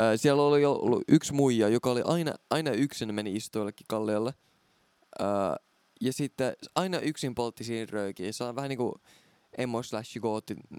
[0.00, 4.34] äh, siellä oli ollut yksi muija, joka oli aina, aina yksin meni istua jollekin kalliolle.
[5.20, 5.66] Äh,
[6.00, 8.32] ja sitten aina yksin poltti siinä röökiä.
[8.32, 9.00] Se on vähän niinku
[9.58, 10.18] emo slash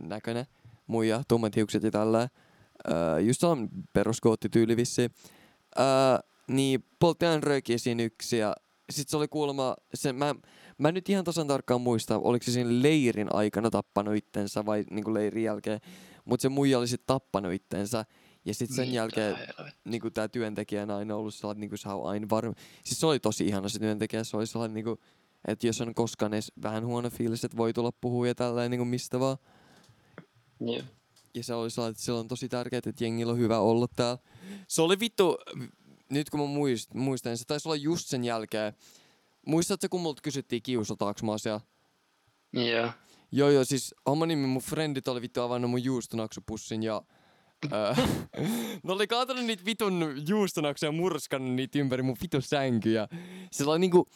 [0.02, 0.46] näköinen
[0.88, 2.22] muija, tummat hiukset ja tällä.
[2.22, 5.12] Äh, just on perusgoottityyli vissiin.
[5.80, 8.56] Äh, niin poltti aina röökiä siinä yksi ja
[8.90, 10.36] sit se oli kuulemma, se, mä,
[10.78, 14.86] mä en nyt ihan tasan tarkkaan muista, oliko se siinä leirin aikana tappanut itsensä vai
[14.92, 15.80] niinku leirin jälkeen,
[16.26, 18.06] mutta se muija oli sit tappanut itsensä
[18.46, 19.74] Ja sitten sen Mitä jälkeen helvettiä?
[19.86, 22.54] niinku tää työntekijä on aina ollut sellainen, niinku se on aina varma.
[22.84, 25.00] Siis se oli tosi ihana se työntekijä, se oli sellainen niinku,
[25.48, 28.86] että jos on koskaan edes vähän huono fiilis, että voi tulla puhua ja tälleen niinku
[28.86, 29.38] mistä vaan.
[30.60, 30.82] Joo.
[31.36, 34.18] Ja se oli sellainen, että sillä on tosi tärkeää, että jengillä on hyvä olla täällä.
[34.68, 35.38] Se oli vittu,
[36.10, 38.74] nyt kun mä muist, muistan, se taisi olla just sen jälkeen.
[39.46, 41.62] Muistatko, kun multa kysyttiin kiusataanko mä siellä?
[42.54, 42.92] Joo.
[43.32, 47.02] Joo joo, siis nimi mun frendit oli vittu avannut mun juustonaksupussin ja...
[47.74, 47.94] Öö,
[48.84, 53.08] ne oli kaatanut niitä vitun juustonaksuja ja murskannut niitä ympäri mun vitun sänkyjä.
[53.52, 54.08] Se oli niinku...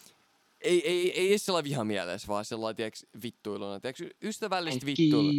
[0.61, 3.79] Ei, ei, ei edes sellainen vihamielessä, vaan sellainen, tiiäks, vittuiluna.
[3.79, 5.33] Tiiäks, ystävällistä vittuilua.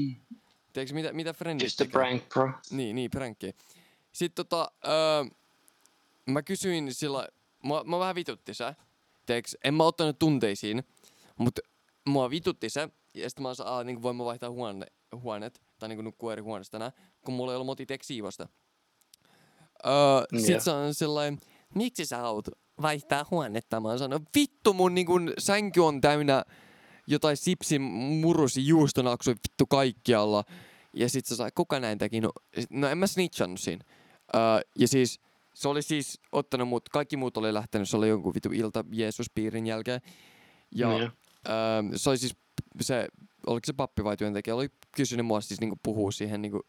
[0.73, 1.93] Tiedätkö, mitä, mitä frendit Just a tekee?
[1.93, 2.53] prank, bro.
[2.71, 3.55] Niin, niin, pränkki.
[4.13, 5.25] Sitten tota, öö,
[6.27, 7.29] mä kysyin sillä,
[7.63, 8.75] mua, mua vähän vitutti se.
[9.27, 10.85] Teeks, en mä ottanut tunteisiin,
[11.39, 11.63] mutta
[12.07, 12.89] mua vitutti se.
[13.15, 14.87] Ja sitten mä sanoin, niin voin mä vaihtaa huone,
[15.23, 16.93] huoneet, tai niin nukkua eri huoneesta tänään,
[17.25, 18.49] kun mulla ei ollut moti teeks siivosta.
[19.87, 19.93] Öö,
[20.33, 20.47] Joo.
[20.47, 21.41] sit se on sellainen,
[21.75, 22.47] miksi sä haluat
[22.83, 23.81] vaihtaa huonetta?
[23.81, 26.45] Mä sanoin, vittu mun niin kun, sänky on täynnä
[27.07, 30.45] jotain sipsin murusi juustonaksuja vittu kaikkialla.
[30.93, 32.21] Ja sit se sai, kuka näin teki?
[32.21, 32.33] No,
[32.71, 33.85] no en mä snitchannut siinä.
[34.35, 34.41] Öö,
[34.79, 35.21] ja siis
[35.55, 39.67] se oli siis ottanut mut, kaikki muut oli lähtenyt, se oli jonkun vitu ilta Jeesus-piirin
[39.67, 40.01] jälkeen.
[40.75, 41.01] Ja Joo.
[41.01, 41.13] öö,
[41.97, 42.37] se oli siis
[42.81, 43.09] se,
[43.47, 46.63] oliko se pappi vai työntekijä, oli kysynyt mua siis niinku puhua siihen niinku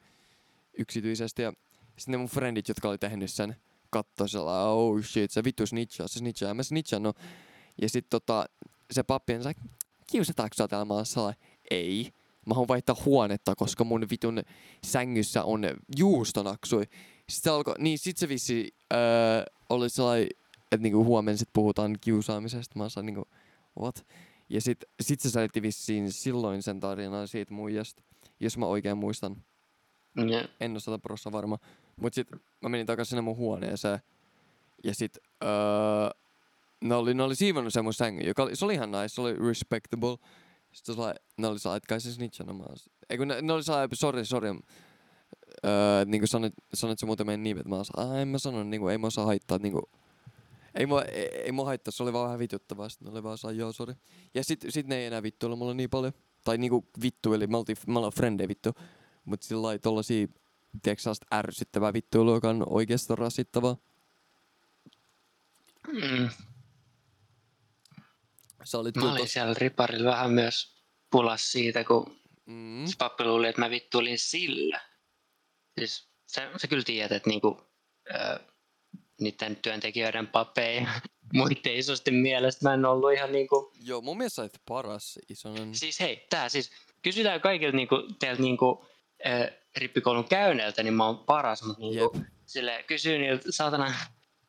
[0.78, 1.41] yksityisesti.
[1.41, 1.54] Ja
[1.98, 3.56] sitten ne mun friendit, jotka oli tehnyt sen,
[3.89, 6.47] kattoi sellainen, oh shit, se vittu snitchaa, se snitchaa.
[6.47, 7.17] Ja mä snitchannut.
[7.82, 8.45] Ja sit tota,
[8.91, 9.63] se pappi on sellainen,
[10.12, 10.86] kiusataanko sua täällä?
[10.86, 12.12] Mä oon sellainen, ei.
[12.45, 14.41] Mä haluan vaihtaa huonetta, koska mun vitun
[14.86, 15.62] sängyssä on
[15.97, 16.84] juustonaksui.
[16.84, 19.00] Sitten se alkoi, niin sit se vissi öö,
[19.69, 20.28] oli sellainen,
[20.71, 22.80] että niinku huomenna sit puhutaan kiusaamisesta.
[22.80, 23.28] Mä sanoin niinku,
[23.80, 24.06] what?
[24.50, 28.04] Ja sit, sit se selitti vissiin silloin sen tarinan siitä muijasta,
[28.39, 29.43] jos mä oikein muistan.
[30.15, 30.43] Joo.
[30.60, 31.58] En oo sata varma.
[32.02, 32.28] Mut sit
[32.62, 34.00] mä menin takaisin sinne mun huoneeseen.
[34.84, 35.50] Ja sit öö,
[36.82, 39.22] ne, oli, ne oli siivonnut sen mun sängyn, joka oli, se oli ihan nice, se
[39.22, 40.18] oli respectable.
[40.72, 42.58] Sitten se oli, ne oli sellainen, että kai se snitchannut.
[42.58, 44.50] Mä oon ne, ne oli sellainen, sorry, sorry.
[45.66, 47.66] Öö, niin kuin sanoit, sanoit sä muuten meidän nimet.
[47.66, 49.84] Mä oon en mä sanonut, niin kuin, ei mä osaa haittaa, niin kuin,
[50.76, 52.90] ei mua, ei, ei mua haittaa, se oli vaan vähän vituttavaa.
[52.90, 53.96] Sitten oli vaan saa, joo, sorry.
[54.34, 56.14] Ja sit, sit ne ei enää vittuilla mulla niin paljon.
[56.44, 58.74] Tai niinku vittu, eli me oltiin, me ollaan frendejä vittu.
[59.26, 60.28] Mut sillä lailla tollasia,
[60.84, 63.78] tiedätkö sellaista ärsyttävää vittuilua, joka on oikeastaan rasittavaa.
[65.88, 66.30] Mm.
[68.64, 69.34] Sä olit Mä olin tos...
[69.34, 74.82] siellä riparilla vähän myös pulas siitä, kun Mm, se pappi luuli, että mä vittuilin sillä.
[75.80, 77.62] Siis se, se kyllä tiedät, että niinku,
[78.10, 78.40] ö,
[79.20, 80.88] niiden työntekijöiden pappeja
[81.34, 83.74] muiden isosti mielestä mä en ollut ihan niinku...
[83.84, 85.76] joo, mun mielestä sä olit paras isonen.
[85.76, 88.86] Siis hei, tää siis, kysytään kaikilta niinku, teiltä niinku,
[89.78, 92.26] rippikoulun käyneiltä, niin mä oon paras, mutta niinku, Jep.
[92.46, 93.94] sille kysyy niiltä saatana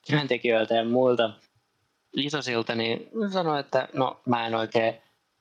[0.07, 1.31] työntekijöiltä ja muilta
[2.17, 4.95] isosilta, niin sanoi, että no mä en oikein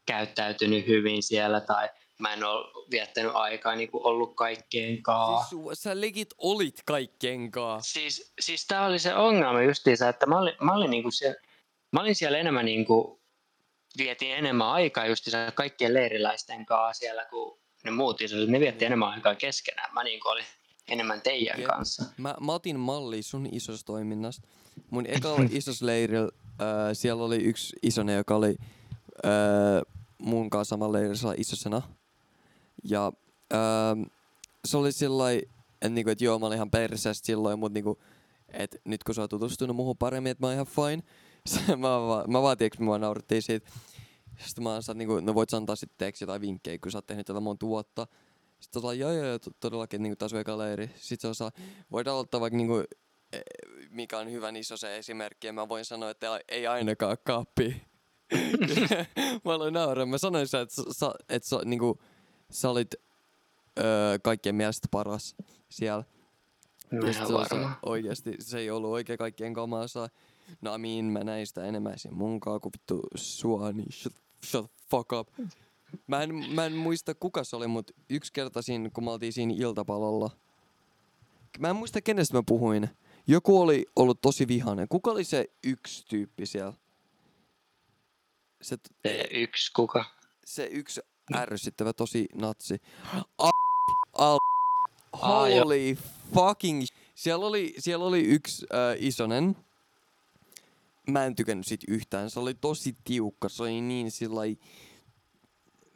[0.05, 5.49] käyttäytynyt hyvin siellä tai mä en ole viettänyt aikaa niin kuin ollut kaikkien kanssa.
[5.49, 7.79] Siis sä legit olit kaikkien kaa.
[7.81, 11.41] Siis, siis tää oli se ongelma justiinsa, että mä olin, mä olin, niinku siellä,
[11.91, 13.21] mä olin siellä enemmän niinku,
[13.97, 19.09] vietin enemmän aikaa justiinsa kaikkien leiriläisten kanssa siellä, kun ne muut isot, ne vietti enemmän
[19.09, 19.93] aikaa keskenään.
[19.93, 20.45] Mä niinku olin
[20.87, 21.67] enemmän teidän Jep.
[21.67, 22.05] kanssa.
[22.17, 24.47] Mä, mä otin malli sun isosta toiminnasta.
[24.89, 26.29] Mun ekalla isos leirillä,
[26.61, 28.55] äh, siellä oli yksi isone, joka oli
[29.25, 29.81] äh,
[30.17, 31.81] mun kanssa samalla leirillä isosena.
[32.83, 33.11] Ja
[33.53, 34.11] äh,
[34.65, 35.23] se oli sillä
[35.81, 38.01] että niinku, et joo, mä olin ihan perseestä silloin, mutta niinku,
[38.49, 41.03] et nyt kun sä oot tutustunut muuhun paremmin, että mä oon ihan fine.
[41.77, 43.69] Mä, vaan, mä vaan, tiiäks, mua naurattiin siitä.
[44.37, 47.25] Sitten mä sanoin, niinku, no voit antaa sitten tiiäks, jotain vinkkejä, kun sä oot tehnyt
[47.25, 48.07] tätä monta vuotta.
[48.59, 50.89] Sitten on joo, joo, joo, to- todellakin, niinku taas leiri.
[50.95, 51.51] Sitten se osaa,
[51.91, 52.83] voidaan aloittaa vaikka niinku,
[53.33, 53.41] eh,
[53.89, 57.81] mikä on hyvän iso se esimerkki, ja mä voin sanoa, että ei ainakaan kaappi.
[59.45, 60.05] mä aloin nauraa.
[60.05, 62.01] Mä sanoin sä, että, sä- että sä, niinku,
[62.51, 62.95] sä olit
[63.79, 65.35] öö, kaikkien mielestä paras
[65.69, 66.03] siellä.
[66.91, 67.79] En sit ole se on se, varma.
[68.57, 69.87] ei ollut oikein kaikkien kamaa
[70.61, 74.13] No I mean, mä näin sitä enemmän siinä munkaan kuin vittu sua, niin shut,
[74.45, 75.27] shut the fuck up.
[76.07, 79.33] Mä en, mä en muista kuka se oli, mutta yksi kerta siinä, kun mä oltiin
[79.33, 80.29] siinä iltapalolla.
[81.59, 82.89] Mä en muista kenestä mä puhuin.
[83.27, 84.87] Joku oli ollut tosi vihainen.
[84.87, 86.73] Kuka oli se yksi tyyppi siellä?
[88.61, 90.05] Se, Se yksi kuka.
[90.45, 91.01] se yksi
[91.35, 92.75] ärsyttävä tosi natsi.
[93.37, 93.51] A-
[94.19, 94.37] joo.
[95.21, 95.97] Holy
[96.35, 96.83] fucking...
[97.15, 99.55] Siellä oli, siellä oli yksi äh, isonen.
[101.07, 102.29] Mä en tykännyt siitä yhtään.
[102.29, 103.49] Se oli tosi tiukka.
[103.49, 104.57] Se oli niin sillai...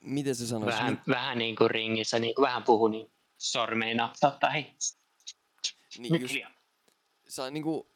[0.01, 0.77] Miten se sanoisi?
[0.77, 4.65] Vähän, Niin, vähän niin kuin ringissä, niin kuin vähän puhu niin sormeina tai
[5.97, 6.35] Niin Nyt just,
[7.27, 7.87] saa niinku...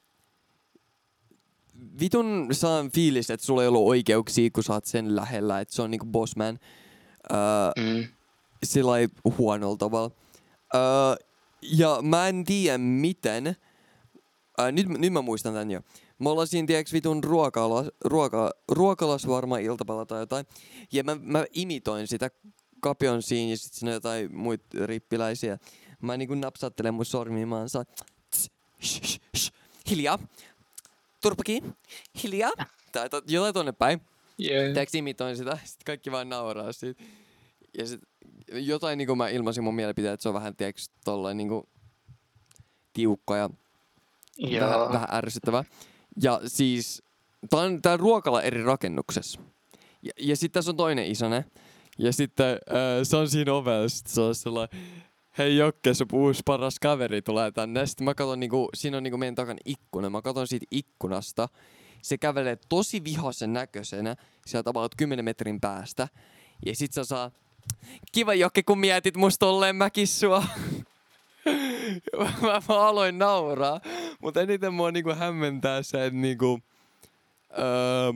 [1.99, 5.81] Vitun saan fiilis, että sulla ei ollut oikeuksia, kun sä oot sen lähellä, että se
[5.81, 6.59] on niinku bossman.
[7.31, 7.37] Öö,
[7.83, 8.07] Mm.
[8.63, 8.91] sillä
[9.37, 10.11] huonolla tavalla.
[10.75, 10.81] Öö,
[11.61, 13.47] ja mä en tiedä miten.
[14.59, 15.81] Öö, nyt, nyt mä muistan tän jo.
[16.19, 20.45] Me ollaan siinä, tiedäks, vitun ruokala, ruoka, ruokalas varmaan iltapala tai jotain.
[20.91, 22.29] Ja mä, mä imitoin sitä
[22.79, 25.57] kapion siinä ja sit siinä on jotain muita rippiläisiä.
[26.01, 27.85] Mä niinku napsattelen mun sormiin, mä oon saa,
[28.31, 28.51] "Tss,
[28.83, 29.53] shh, shh, shh,
[29.89, 30.19] hiljaa,
[31.21, 31.63] turpaki,
[32.23, 32.51] hiljaa.
[32.91, 34.01] Tai to, jotain tonne päin.
[34.39, 34.87] Yeah.
[34.93, 37.03] Imitoin sitä, sitten kaikki vaan nauraa siitä.
[37.77, 38.01] Ja sit
[38.53, 41.69] jotain niinku mä ilmaisin mun mielipiteet, että se on vähän, tiedätkö, tollain niinku
[42.93, 43.49] tiukka ja
[44.37, 44.69] Joo.
[44.69, 45.63] vähän, vähän ärsyttävää.
[46.21, 47.03] Ja siis,
[47.49, 49.39] tää on, tää on ruokala eri rakennuksessa.
[50.01, 51.45] Ja, ja sitten tässä on toinen isone.
[51.97, 54.79] Ja sitten äh, se on siinä ovella, sit se on sellainen,
[55.37, 57.85] hei Jokke, sun uusi paras kaveri tulee tänne.
[57.85, 60.09] Sitten mä katson, niinku, siinä on niinku meidän takana ikkuna.
[60.09, 61.49] Mä katson siitä ikkunasta.
[62.01, 66.07] Se kävelee tosi vihaisen näköisenä, sieltä about 10 metrin päästä.
[66.65, 67.31] Ja sit se saa,
[68.11, 70.43] kiva Jokke, kun mietit musta tolleen mäkin sua.
[72.17, 73.81] mä, mä, aloin nauraa.
[74.21, 76.59] Mutta eniten mua niinku hämmentää se, että niinku,
[77.51, 78.13] öö,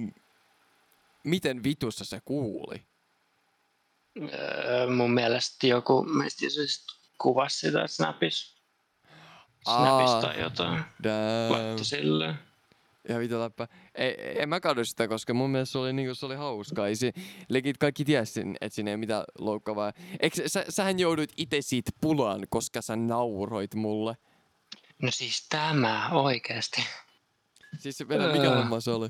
[1.24, 2.84] miten vitussa se kuuli.
[4.22, 6.88] Öö, mun mielestä joku meistä siis
[7.18, 8.60] kuvasi sitä Snapissa.
[9.64, 10.22] Snapissa Aa.
[10.22, 10.84] tai jotain.
[11.04, 11.52] Damn.
[11.52, 12.49] Laittoi silleen.
[13.10, 13.68] Ihan vitu läppä.
[13.96, 16.88] Ei, en mä kadu sitä, koska mun mielestä se oli, niinku, se oli hauskaa.
[16.88, 17.12] Ei se,
[17.50, 19.94] legit kaikki tiesin, että siinä ei mitään loukkaavaa.
[20.20, 24.18] Eikö sä, sähän joudut itse siitä pulaan, koska sä nauroit mulle.
[25.02, 26.84] No siis tämä oikeesti.
[27.80, 29.10] Siis se vedä, mikä homma se oli?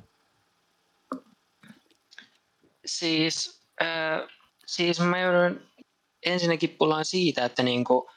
[2.86, 4.30] Siis, äh,
[4.66, 5.62] siis mä joudun
[6.26, 8.10] ensinnäkin pulaan siitä, että niinku,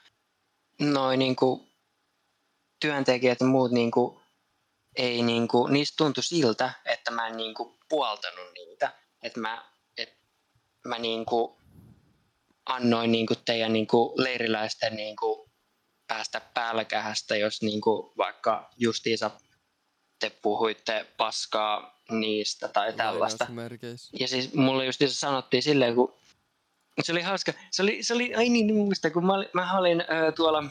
[0.81, 1.67] noi niinku,
[2.81, 4.22] työntekijät ja muut niinku,
[4.97, 8.93] ei niinku, niistä tuntui siltä, että mä en niinku, puoltanut niitä.
[9.23, 9.65] Että mä,
[9.99, 10.17] et,
[10.87, 11.59] mä niinku,
[12.67, 15.51] annoin niinku, teidän niinku, leiriläisten niinku,
[16.09, 19.31] päästä päälläkähästä, jos niinku, vaikka justiinsa
[20.19, 23.47] te puhuitte paskaa niistä tai tällaista.
[24.21, 26.15] Ja siis mulle just sanottiin silleen, kun
[27.03, 27.53] se oli hauska.
[27.71, 30.63] Se oli, se oli ai niin, niin muista, kun mä, olin, mä olin äh, tuolla,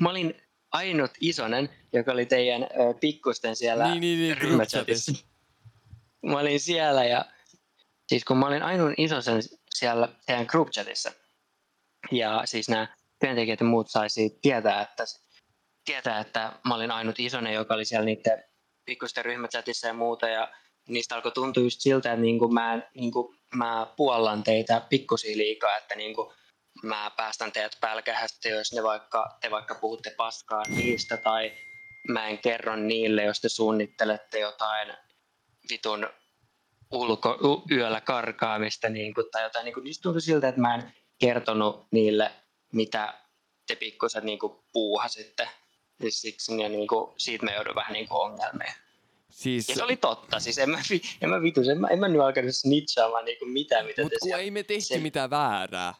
[0.00, 0.43] mä olin
[0.74, 2.68] ainut isonen, joka oli teidän äh,
[3.00, 5.12] pikkusten siellä Niin, niin, niin, ryhmächatissa.
[6.22, 7.24] Mä olin siellä ja
[8.08, 11.12] siis kun mä olin ainut isosen siellä teidän group chatissa.
[12.12, 12.88] Ja siis nämä
[13.20, 15.04] työntekijät ja muut sai siitä tietää, että,
[15.84, 18.44] tietää, että mä olin ainut isonen, joka oli siellä niiden
[18.84, 20.28] pikkusten ryhmächatissa ja muuta.
[20.28, 20.52] Ja
[20.88, 25.36] niistä alkoi tuntua just siltä, että niin kuin mä, niin kuin mä puollan teitä pikkusia
[25.36, 26.34] liikaa, että niin kuin
[26.84, 31.52] mä päästän teidät pälkähästä, jos ne vaikka, te vaikka puhutte paskaa niistä, tai
[32.08, 34.92] mä en kerro niille, jos te suunnittelette jotain
[35.70, 36.08] vitun
[36.92, 37.38] ulko,
[37.70, 39.64] yöllä karkaamista niin kuin, tai jotain.
[39.64, 42.30] Niin kuin, niistä tuntui siltä, että mä en kertonut niille,
[42.72, 43.14] mitä
[43.66, 45.48] te pikkuset niin kuin, puuhasitte.
[46.02, 48.72] Ja siksi ja niin kuin, siitä me joudun vähän niin kuin, ongelmiin.
[49.30, 50.78] Siis, Ja se oli totta, siis en mä,
[51.20, 54.16] en mä vitus, en mä, en mä nyt alkanut snitchaamaan niinku mitään, mitä mut te
[54.20, 55.94] kun ei me tehty se- mitään väärää.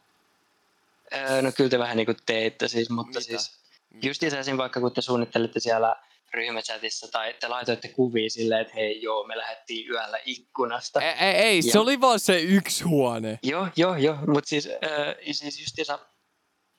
[1.13, 3.21] Öö, no kyllä te vähän niinku teitte siis, mutta Mitä?
[3.21, 3.65] siis
[4.03, 4.57] just esim.
[4.57, 5.95] vaikka kun te suunnittelitte siellä
[6.33, 11.01] ryhmächatissa tai te laitoitte kuvia silleen, että hei joo, me lähdettiin yöllä ikkunasta.
[11.01, 13.39] Ei, ei, ei se Ja- oli vaan se yksi huone.
[13.43, 15.99] Joo, joo, joo, mutta siis, öö, siis justiinsa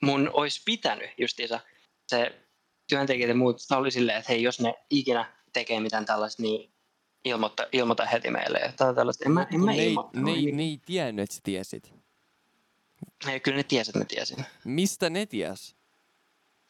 [0.02, 1.60] mun olisi pitänyt justiinsa
[2.08, 2.32] se
[2.88, 6.72] työntekijät ja muut oli silleen, että hei, jos ne ikinä tekee mitään tällaista, niin
[7.24, 8.72] ilmoita, ilmoita heti meille.
[8.76, 9.24] Tai tällaista.
[9.26, 10.34] En mä, en mä ne, ei, ilmoittanut.
[10.36, 11.92] ne, ne ei tiennyt, että sä tiesit.
[13.28, 14.44] Ei, kyllä ne tiesi, että mä tiesin.
[14.64, 15.76] Mistä ne ties?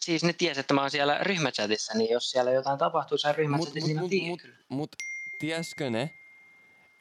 [0.00, 3.80] Siis ne tiesi, että mä oon siellä ryhmächatissa, niin jos siellä jotain tapahtuu Mut, ryhmächatissa,
[3.80, 4.96] mut, niin mut, tiedän mut, mut
[5.38, 6.10] tieskö ne,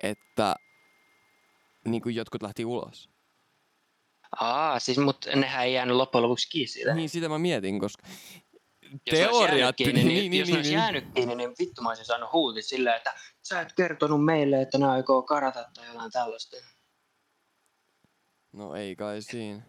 [0.03, 0.55] että
[1.85, 3.09] niinku jotkut lähti ulos?
[4.39, 6.93] Aa, siis mut nehän ei jäänyt loppujen lopuksi kiinni siitä.
[6.93, 8.07] Niin sitä mä mietin, koska
[8.91, 9.75] jos ne olisi jäänyt teoriat...
[9.75, 12.95] kiinni, niin, niin, jos ne olisi jäänyt kiinni, niin vittu mä olisin saanut huutit silleen,
[12.95, 16.57] että sä et kertonut meille, että ne aikoo karata tai jotain tällaista.
[18.55, 19.61] No ei kai siinä.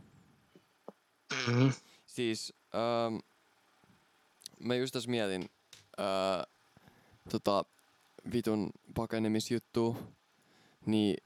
[1.46, 1.72] Mm-hmm.
[2.07, 3.16] Siis, ähm,
[4.61, 5.51] mä just tässä mietin
[6.01, 6.46] äh,
[7.31, 7.64] tota
[8.33, 9.96] vitun pakenemisjuttua,
[10.87, 11.16] niin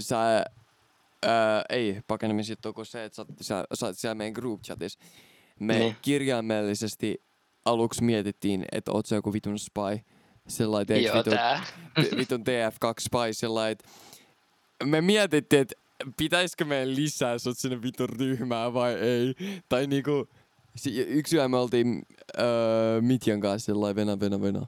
[0.00, 4.98] sä, äh, ei pakenemisjuttua, kun se, että sä, sä, sä oot siellä meidän group chatissa.
[5.60, 5.96] Me Niin.
[6.02, 7.22] kirjaimellisesti
[7.64, 10.04] aluksi mietittiin, että oot sä joku vitun spy.
[10.48, 13.78] Sellainen, vitun, vitun TF2 spy, sellainen,
[14.84, 15.74] me mietittiin, että
[16.16, 19.34] pitäisikö meidän lisää sut sinne vitun ryhmään vai ei.
[19.68, 20.28] Tai niinku,
[20.76, 22.02] Si- yksi yö me oltiin
[22.38, 24.66] öö, Mitjan kanssa sellainen vena, vena, vena.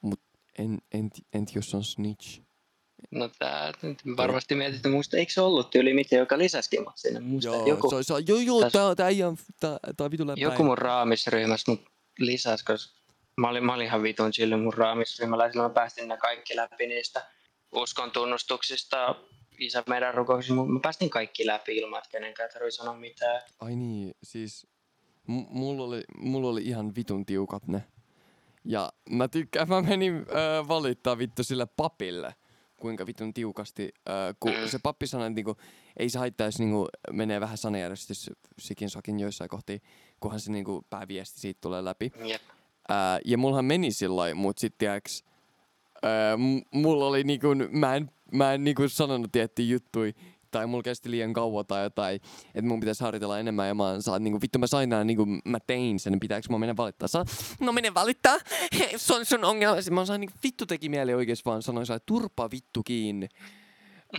[0.00, 0.20] Mut
[0.58, 2.40] en, en, en jos on snitch.
[3.10, 7.20] No tää nyt varmasti mietitte, muista eikö se ollut tyyli mitään, joka lisäskin mut sinne?
[7.20, 9.10] Muista, Joo, joku, se, se, joo, joo, täs- tää, tää,
[9.60, 10.40] tää, tää vitu läppä.
[10.40, 11.80] joku mun raamisryhmässä mut
[12.18, 13.00] lisäs, koska
[13.40, 16.86] mä olin, mä olin ihan vitun chilli mun raamisryhmällä silloin mä päästin ne kaikki läpi
[16.86, 17.26] niistä
[17.72, 19.14] uskon tunnustuksista
[19.58, 20.64] isä meidän rukouksista.
[20.64, 23.42] Mä päästin kaikki läpi ilman, että kenenkään tarvii sanoa mitään.
[23.60, 24.66] Ai niin, siis
[25.26, 27.84] m- mulla oli, mulla oli ihan vitun tiukat ne.
[28.64, 32.34] Ja mä tykkään, mä menin äh, valittaa vittu sille papille,
[32.80, 34.68] kuinka vitun tiukasti, äh, kun Mm.
[34.68, 35.56] se pappi sanoi, että niinku,
[35.96, 39.82] ei se haittaa, jos niinku, menee vähän sanajärjestys sikin sakin joissain kohti,
[40.20, 42.12] kunhan se niinku, pääviesti siitä tulee läpi.
[42.88, 45.24] Ää, ja mullahan meni sillä lailla, mut sit tiiäks,
[46.36, 50.14] m- mulla oli niinku, mä en, mä en niinku sanonut tiettyjä juttui,
[50.50, 52.20] tai mulla kesti liian kauan tai jotain,
[52.54, 55.26] että mun pitäisi harjoitella enemmän ja mä oon saa, niinku, vittu mä sain nää, niinku,
[55.44, 57.08] mä tein sen, pitääkö mä mennä valittaa?
[57.08, 57.24] Sä,
[57.60, 58.38] no mene valittaa,
[58.96, 59.76] se on sun ongelma.
[59.80, 63.28] Sitten mä sain, niinku, vittu teki mieli oikeesti vaan sanoin, sä turpa vittu kiinni.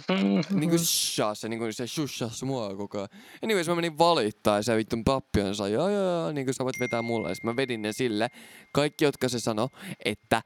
[0.60, 3.10] niinku shaa se, niinku se shushas mua koko ajan.
[3.44, 6.64] Anyways, mä menin valittaa ja se vittu pappi on sai, joo joo joo, niinku sä
[6.64, 7.30] voit vetää mulle.
[7.30, 8.30] Ja sit mä vedin ne sille.
[8.72, 9.70] Kaikki, jotka se sano,
[10.06, 10.42] että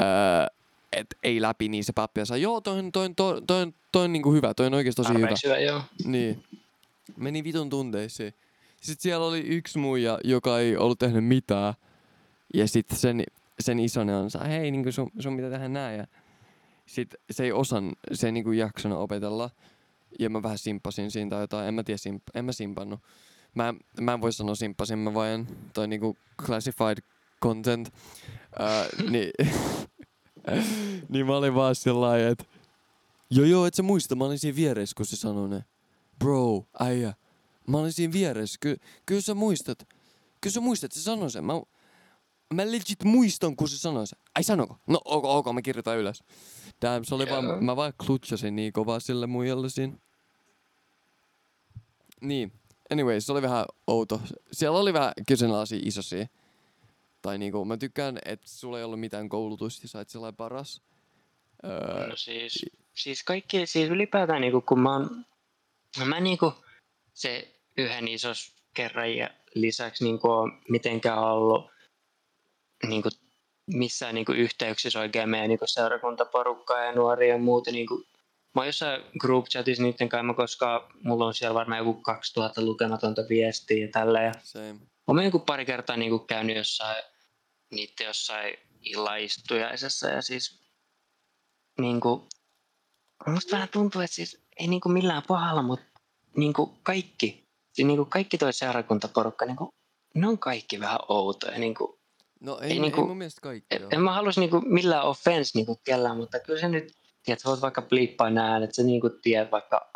[0.00, 0.06] öö,
[0.92, 3.62] et ei läpi, niin se pappi sanoi, joo, toi on, toi, on- toi, on- toi,
[3.62, 5.20] on- toi on niinku hyvä, toi on oikeesti tosi hyvä.
[5.20, 5.82] Tarpeeksi hyvä, joo.
[6.04, 6.44] Niin.
[7.16, 8.34] Meni vitun tunteisiin.
[8.80, 11.74] Sitten siellä oli yksi muija, joka ei ollut tehnyt mitään.
[12.54, 13.24] Ja sitten sen,
[13.60, 15.98] sen isonen on saa, hei, niin sun, sun pitää tehdä näin.
[15.98, 16.06] Ja
[16.86, 19.50] sitten se ei osan, se ei niinku jaksanut opetella.
[20.18, 23.00] Ja mä vähän simppasin siinä tai jotain, en mä tiedä, simp, en mä simpannut.
[23.54, 26.98] Mä, mä en voi sanoa simppasin, mä vain toi niinku classified
[27.42, 27.88] content.
[28.60, 29.30] Uh, niin,
[31.08, 32.44] niin mä olin vaan sillä että
[33.30, 35.64] joo joo, et sä muista, mä olin siinä vieressä, kun se sanoi ne.
[36.18, 37.14] Bro, äijä,
[37.66, 39.78] mä olin siinä vieressä, Ky, kyllä sä muistat.
[40.40, 41.44] Kyllä sä muistat, se sanoi sen.
[41.44, 41.52] Mä,
[42.54, 44.18] mä legit muistan, kun se sanoi sen.
[44.34, 44.76] Ai sanoko?
[44.86, 46.24] No ok, ok, mä kirjoitan ylös.
[46.82, 47.42] Damn, se oli Joo.
[47.42, 49.92] vaan, mä vaan klutsasin niin kovaa sille muijalle siinä.
[52.20, 52.52] Niin,
[52.92, 54.20] anyway, se oli vähän outo.
[54.52, 56.26] Siellä oli vähän kyseenalaisia isosia.
[57.28, 60.82] Tai niinku, mä tykkään, että sulla ei ollut mitään koulutusta ja sä et sellainen paras.
[61.64, 65.24] Öö, No siis, siis kaikki, siis ylipäätään niinku, kun mä oon,
[66.04, 66.52] mä niinku
[67.14, 71.70] se yhden isos kerran ja lisäksi niinku on mitenkään ollut
[72.86, 73.08] niinku
[73.66, 78.04] missään niinku yhteyksissä oikein meidän niinku seurakuntaporukkaa ja nuoria ja muuta niinku
[78.54, 83.22] Mä oon jossain group chatissa niiden kanssa, koska mulla on siellä varmaan joku 2000 lukematonta
[83.28, 84.22] viestiä ja tällä.
[84.22, 84.78] Ja same.
[85.06, 87.04] Olen joku pari kertaa niinku käynyt jossain,
[87.70, 90.60] niiden jossain illaistujaisessa ja siis
[91.80, 92.28] niinku,
[93.26, 95.84] musta vähän tuntuu, että siis ei niinku millään pahalla, mutta
[96.36, 99.68] niinku kaikki, siis niinku kaikki toi seurakuntaporukka, niinku,
[100.14, 101.58] ne on kaikki vähän outoja.
[101.58, 101.98] Niinku,
[102.40, 105.50] No ei, Ei niinku- ei mun mielestä kaikki en, en mä halus niinku millään offense
[105.54, 109.10] niinku kellään, mutta kyllä se nyt, tiedät, sä voit vaikka blippaa nää, että sä niinku
[109.22, 109.90] tiedät vaikka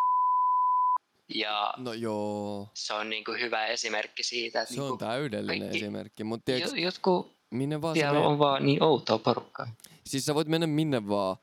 [1.35, 5.77] ja No joo, se on niinku hyvä esimerkki siitä, että se on niinku, täydellinen kaikki-
[5.79, 6.25] esimerkki.
[6.25, 9.69] Mutta tiiäks, jo- jotkut minne vaan siellä on vaan niin outoa porukkaa.
[10.07, 11.37] Siis sä voit mennä minne vaan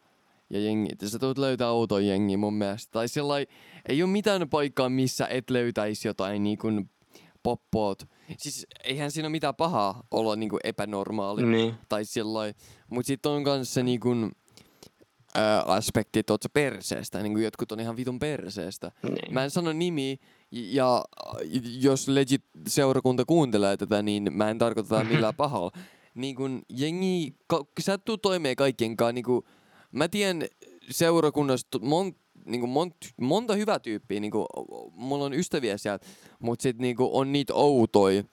[0.49, 1.01] ja jengit.
[1.01, 2.91] Ja sä tulet löytää outoa jengiä mun mielestä.
[2.91, 3.47] Tai sellai,
[3.89, 6.67] ei ole mitään paikkaa, missä et löytäisi jotain niinku
[7.43, 8.03] poppoot.
[8.37, 11.45] Siis eihän siinä ole mitään pahaa olla niinku epänormaali.
[11.45, 11.73] Niin.
[11.89, 12.53] Tai sellai.
[12.89, 14.09] Mut sit on kans se niinku
[15.35, 17.23] ää, aspekti, että oot sä perseestä.
[17.23, 18.91] Niinku jotkut on ihan vitun perseestä.
[19.03, 19.33] niin.
[19.33, 20.19] Mä en sano nimi,
[20.51, 21.05] ja
[21.79, 25.71] jos legit seurakunta kuuntelee tätä, niin mä en tarkoita tätä millään pahalla.
[26.19, 29.43] Niin kun jengi, ka, sä et tuu toimeen kaikkien kanssa, niin kun,
[29.91, 30.47] mä tiedän
[30.89, 34.45] seurakunnasta mon, niin kun mon, monta hyvää tyyppiä, niin kun,
[34.93, 35.99] mulla on ystäviä siellä,
[36.39, 38.23] mutta sit niin kun, on niitä outoja,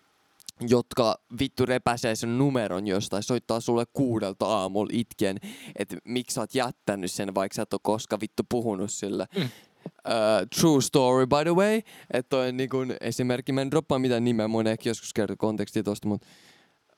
[0.68, 5.36] jotka vittu repäsee sen numeron jostain, soittaa sulle kuudelta aamulla itken,
[5.78, 9.26] että miksi sä oot jättänyt sen, vaikka sä et ole koskaan vittu puhunut sille.
[9.36, 9.42] Mm.
[9.42, 11.76] Uh, true story by the way,
[12.10, 15.82] että toi on niinku esimerkki, mä en droppaa mitään nimeä, mun ehkä joskus kertoa kontekstia
[15.82, 16.26] tosta, mutta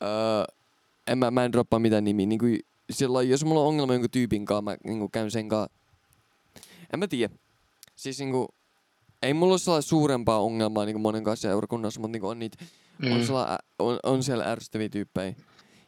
[0.02, 0.57] uh,
[1.08, 2.26] en mä, mä en droppaa mitään nimiä.
[2.26, 2.46] Niinku,
[2.90, 5.78] silloin, jos mulla on ongelma jonkun tyypin kanssa, mä niinku, käyn sen kanssa,
[6.92, 7.34] en mä tiedä.
[7.96, 8.48] Siis niinku,
[9.22, 12.64] ei mulla ole sellainen suurempaa ongelmaa niinku monen kanssa seurakunnassa, mutta niinku on niitä,
[12.98, 13.12] mm.
[13.12, 15.34] on, sellainen, on, on siellä ärsyttäviä tyyppejä.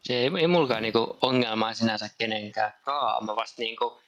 [0.01, 3.25] Se ei, ei mullakaan niinku ongelmaa sinänsä kenenkään kaa.
[3.25, 4.01] Mä vasta niinku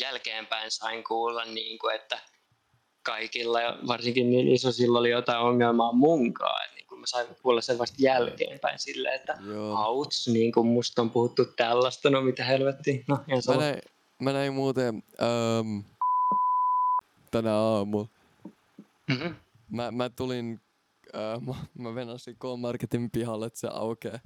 [0.00, 2.18] jälkeenpäin sain kuulla, niinku, että
[3.02, 6.68] kaikilla, varsinkin niin isosilla oli jotain ongelmaa munkaan.
[7.00, 9.76] Mä sain kuulla sen vasta jälkeenpäin silleen, että Joo.
[9.76, 13.04] auts, niin kuin musta on puhuttu tällaista, no mitä helvettiä.
[13.08, 13.78] No, ihan Mä näin,
[14.18, 15.02] mä näin muuten
[15.60, 15.84] um,
[17.30, 18.08] tänä aamulla.
[19.08, 19.26] Mhm.
[19.70, 20.60] Mä, mä tulin
[21.14, 24.18] Öö, mä, mä venasin K-Marketin pihalle, että se aukeaa.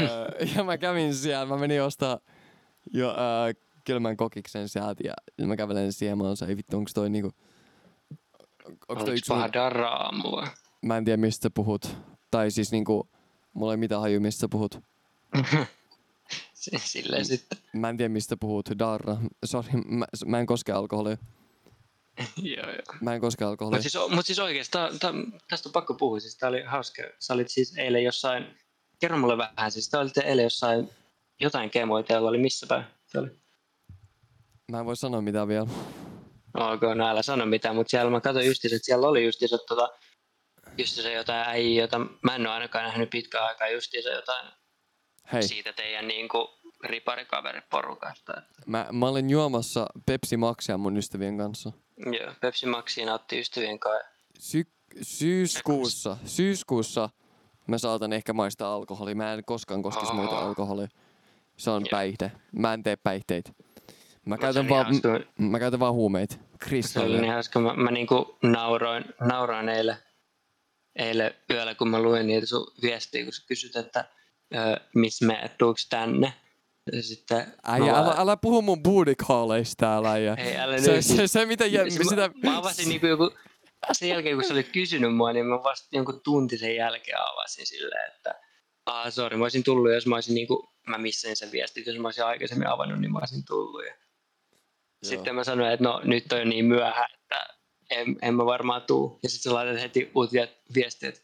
[0.00, 2.18] öö, ja mä kävin siellä, mä menin ostaa
[2.92, 3.52] jo öö,
[3.84, 5.04] kylmän kokiksen sieltä
[5.38, 7.32] ja mä kävelen siihen, mä oon se, ei vittu, onks toi niinku...
[8.64, 10.46] Onks toi Oliko yksi paha mun, daraamu vai?
[10.84, 11.96] Mä en tiedä mistä puhut.
[12.30, 13.08] Tai siis niinku,
[13.52, 14.80] mulla ei mitään haju mistä puhut.
[16.76, 17.58] Silleen sitten.
[17.72, 19.16] Mä en tiedä mistä puhut, darra.
[19.44, 21.16] Sorry, mä, mä en koske alkoholia.
[22.56, 22.96] joo, joo.
[23.00, 23.76] Mä en koske alkoholia.
[23.76, 25.12] Mutta siis, mut siis oikeesti, tää, tää,
[25.50, 26.20] tästä on pakko puhua.
[26.20, 27.02] Siis tää oli hauska.
[27.18, 28.46] Sä olit siis eilen jossain,
[29.00, 30.88] kerro mulle vähän, siis tää olitte eilen jossain
[31.40, 32.84] jotain kemoja teillä oli missä päin?
[33.06, 33.28] Se oli.
[34.70, 35.66] Mä en voi sanoa mitään vielä.
[36.54, 39.92] Ok, no älä sano mitään, mutta siellä mä katsoin justiinsa, että siellä oli justiinsa tota,
[40.78, 44.46] justiinsa jotain äijä, jota mä en ole ainakaan nähnyt pitkään aikaa, justiinsa jotain
[45.32, 46.48] Hei, siitä teidän niinku
[46.84, 48.32] riparikaveriporukasta.
[48.66, 51.72] mä, mä olin juomassa Pepsi Maxia mun ystävien kanssa.
[52.20, 54.10] Joo, Pepsi Maxiin otti ystävien kanssa.
[54.38, 54.72] Sy-
[55.02, 57.10] syyskuussa, syyskuussa
[57.66, 59.14] mä saatan ehkä maistaa alkoholia.
[59.14, 60.14] Mä en koskaan koskisi Oho.
[60.14, 60.88] muita alkoholia.
[61.56, 61.88] Se on Joo.
[61.90, 62.32] päihde.
[62.52, 63.50] Mä en tee päihteitä.
[64.24, 64.86] Mä se käytän, vaan,
[65.38, 66.36] m- mä käytän vaan huumeita.
[66.80, 67.60] Se oli niin hauska.
[67.60, 69.96] Mä, mä niinku nauroin, nauroin eilen,
[70.96, 74.04] eilen yöllä, kun mä luin niitä sun viestiä, kun sä kysyt, että
[74.94, 76.32] missä me tuuks tänne.
[76.92, 80.34] Ja sitten Äijä, mä älä, vaan- älä puhu mun booty calleista täällä, äijä.
[80.34, 81.04] Ei, älä Se, nyt.
[81.04, 81.66] se, se, mitä...
[81.66, 83.30] Jä, Siis sitä, mä, mä avasin niinku joku,
[83.92, 87.66] sen jälkeen kun sä olit kysynyt mua, niin mä vasta jonkun tunti sen jälkeen avasin
[87.66, 88.40] silleen, että
[88.86, 92.08] ah, sorry, mä olisin tullut, jos mä olisin niinku, mä missasin sen viestin, jos mä
[92.08, 93.84] olisin aikaisemmin avannut, niin mä olisin tullut.
[93.84, 93.92] Ja
[95.02, 97.13] sitten mä sanoin, että no nyt on jo niin myöhä, että
[97.94, 99.18] en, en mä varmaan tuu.
[99.22, 101.20] Ja sitten sä laitat heti uut vie- viestiä, että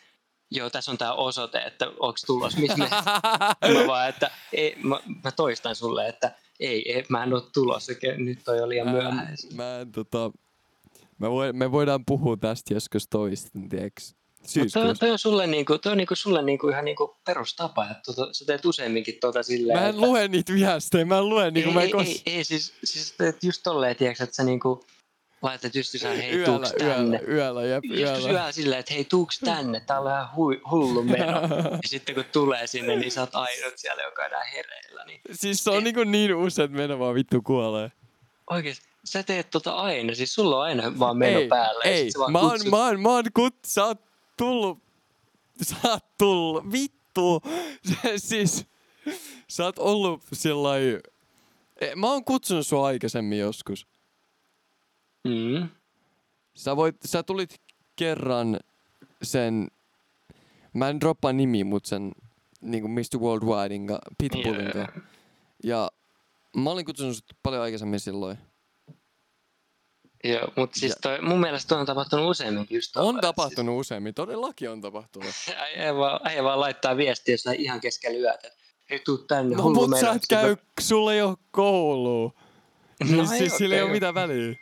[0.50, 2.88] joo, tässä on tää osoite, että onks tulos, missä me...
[3.80, 7.92] mä vaan, että ei, mä, mä, toistan sulle, että ei, ei mä en oo tulossa,
[8.16, 9.22] nyt on jo liian Mä myöhä.
[9.22, 10.30] en, mä en, tota,
[11.18, 14.14] mä voi, me voidaan puhua tästä joskus toisten, tiiäks?
[14.72, 18.32] Toi, toi, on sulle, niinku, toi on niinku sulle niinku ihan niinku perustapa, että tota,
[18.32, 20.00] sä teet useamminkin tota silleen, Mä en että...
[20.06, 22.06] lue niitä viestejä, mä en lue niinku, ei, mä en ei, kos...
[22.06, 24.84] ei, ei, siis, siis teet just tolleen, tiiäks, että sä niinku
[25.42, 27.18] laitat just sä, hei, yöllä, tuuks tänne?
[27.18, 28.30] yöllä, yöllä, jep, Joskus yöllä.
[28.38, 29.80] yöllä silleen, että hei, tuuks tänne?
[29.80, 31.40] Tää on ihan hui, hullu meno.
[31.82, 35.04] ja sitten kun tulee sinne, niin sä oot ainut siellä, joka on hereillä.
[35.04, 37.92] Niin Siis se on niinku niin usein, että mennä vaan vittu kuolee.
[38.50, 40.14] oikeesti, sä teet tota aina.
[40.14, 41.84] Siis sulla on aina vaan meno ei, päällä.
[41.84, 43.98] ja ei, sä vaan mä oon, kutsut- mä oon, mä oon kut, sä oot
[44.36, 44.78] tullut,
[45.62, 47.42] sä oot tullut, vittu,
[48.16, 48.64] siis,
[49.48, 50.98] sä oot ollut sillai,
[51.80, 53.86] Eh, mä oon kutsunut sua aikaisemmin joskus.
[55.24, 55.68] Mm.
[56.56, 57.60] Sä, voit, sä tulit
[57.96, 58.60] kerran
[59.22, 59.68] sen,
[60.74, 62.12] mä en droppaa nimi, mut sen
[62.60, 63.18] niinku Mr.
[63.18, 64.88] Worldwidein ka, Pitbullin yeah.
[65.64, 65.90] Ja
[66.56, 68.38] mä olin kutsunut sut paljon aikaisemmin silloin.
[70.24, 74.14] Joo, mutta siis toi, mun mielestä toi on tapahtunut useamminkin just On tolleen, tapahtunut useammin,
[74.14, 75.34] todellakin on tapahtunut.
[75.34, 78.50] Siis, äijä, vaan, äijä vaan laittaa viestiä jossain ihan keskellä yötä.
[78.90, 82.32] Hei, tuu tänne, No hullu mut sä et käy, sulla ei oo koulua.
[83.10, 84.54] No No, ei siis sillä ei ei mitään väliä.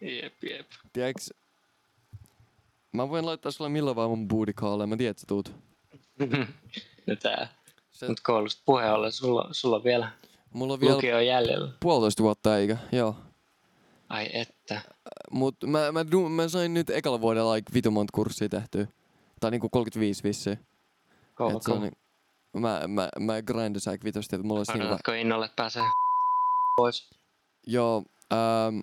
[0.00, 0.66] Jep, jep.
[0.92, 1.20] Tiedätkö,
[2.92, 5.52] mä voin laittaa sulle milloin vaan mun calleen, mä tiedän, että sä tuut.
[7.06, 7.48] no tää.
[7.90, 10.08] Se- Mut koulusta puheen ollen, sulla, sulla on vielä
[10.52, 11.72] Mulla on vielä lukio jäljellä.
[11.80, 13.16] puolitoista vuotta eikä, joo.
[14.08, 14.80] Ai että.
[15.30, 18.86] Mut mä, mä, du- mä sain nyt ekalla vuodella like vitu monta kurssia tehtyä.
[19.40, 20.58] Tai niinku 35 vissiin.
[21.34, 21.80] Kova, kova.
[21.80, 21.90] ni-
[22.60, 24.86] mä, mä, mä grindasin aika vitosti, että mulla olisi niinku...
[24.86, 25.82] Odotatko innolle, pääsee
[26.76, 27.10] pois?
[27.66, 28.80] Joo, ähm,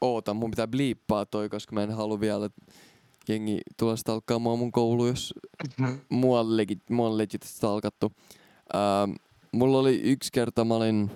[0.00, 2.72] oota, mun pitää bliippaa toi, koska mä en halua vielä, että
[3.28, 5.34] jengi tulee stalkkaamaan mun koulu, jos
[6.08, 8.12] mua on legit, mua on legit stalkattu.
[8.74, 9.12] Ähm,
[9.52, 11.10] mulla oli yksi kerta, mä olin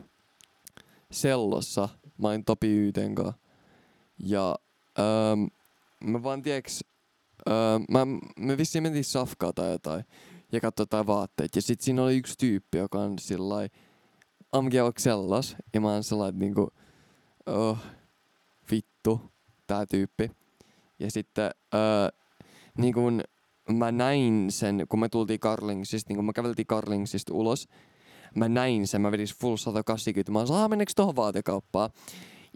[1.11, 3.35] Sellossa, mä olin Topi Yten kanssa.
[4.19, 4.57] Ja
[4.99, 5.45] ähm,
[6.11, 6.85] mä vaan tiiäks,
[7.49, 8.07] ähm, mä,
[8.39, 10.05] me vissiin mentiin safkaa tai jotain
[10.53, 11.59] ja katsoi jotain vaatteita.
[11.59, 13.69] Ja sit siinä oli yksi tyyppi, joka on sillai,
[14.53, 15.57] Amge onko sellas?
[15.75, 16.73] Ja mä oon sellainen niinku,
[17.47, 17.79] oh,
[18.73, 19.21] vittu,
[19.67, 20.31] tää tyyppi.
[20.99, 22.09] Ja sitten öö,
[22.79, 23.23] niin kun
[23.73, 27.69] mä näin sen, kun me tultiin Carlingsista, niin kun mä käveltiin Carlingsista ulos,
[28.35, 31.91] mä näin sen, mä vedin full 180, mä oon saa meneekö tohon vaatekauppaan?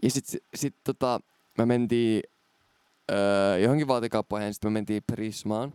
[0.03, 1.19] Ja sit, sit tota,
[1.57, 2.23] mä mentiin
[3.11, 5.73] öö, johonkin vaatekauppaan ja sitten me mentiin Prismaan.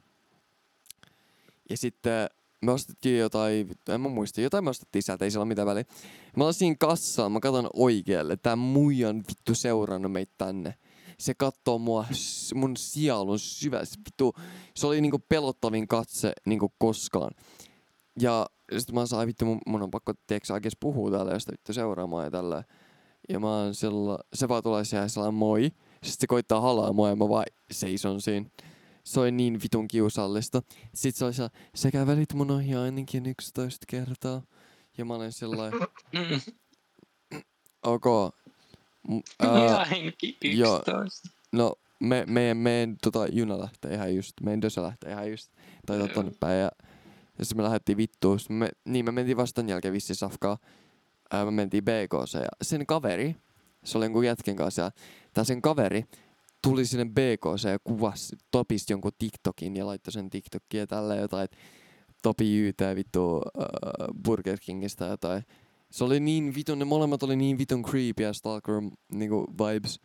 [1.70, 2.28] Ja sitten
[2.63, 5.69] me ostettiin jotain, vittu, en mä muista, jotain me ostettiin sieltä, ei sillä ole mitään
[5.69, 5.85] väliä.
[6.37, 10.75] Mä olin siinä kassalla, mä katson oikealle, tää muija on vittu seurannut meitä tänne.
[11.19, 12.07] Se katsoo mua
[12.55, 14.35] mun sielun syvässä, vittu.
[14.77, 17.31] Se oli niinku pelottavin katse niinku koskaan.
[18.21, 18.47] Ja
[18.79, 22.25] sitten mä sain vittu, mun, mun on pakko, tiedätkö oikeesti puhua täällä, josta vittu seuraamaan
[22.25, 22.65] ja tällä.
[23.29, 25.63] Ja mä oon sella, se vaan tulee siellä sellainen moi.
[25.93, 28.51] Sitten se koittaa halaa mua ja mä vaan seison siinä.
[29.05, 30.63] Se oli niin vitun kiusallista.
[30.95, 34.43] Sitten se oli se, sä kävelit mun ohi ainakin 11 kertaa.
[34.99, 35.81] Ja mä olen sellainen,
[37.83, 38.07] ok.
[39.41, 40.77] Ää, ainakin joo.
[40.77, 41.29] 11.
[41.53, 45.53] no, me, meidän, meidän tota, juna lähtee ihan just, meidän dösä lähtee ihan just,
[45.87, 46.07] tai Joo.
[46.07, 46.61] tota, tonne päin.
[46.61, 46.71] Ja,
[47.39, 48.41] ja sitten me lähdettiin vittuun.
[48.41, 50.59] Sit Me, niin, me mentiin vastaan jälkeen vissi safkaa.
[51.31, 53.37] Ää, me mentiin BKC ja sen kaveri,
[53.85, 54.91] se oli jonkun jätken kanssa, ja
[55.35, 56.05] tää sen kaveri
[56.63, 61.45] tuli sinne BKC ja kuvasi, topisti jonkun TikTokin ja laittoi sen TikTokin ja tälleen jotain,
[61.45, 61.57] että
[62.23, 63.67] Topi Jyytä vittu äh,
[64.25, 65.43] Burger Kingistä jotain.
[65.91, 68.75] Se oli niin vitun, ne molemmat oli niin vitun creepy ja stalker
[69.13, 70.01] niinku vibes.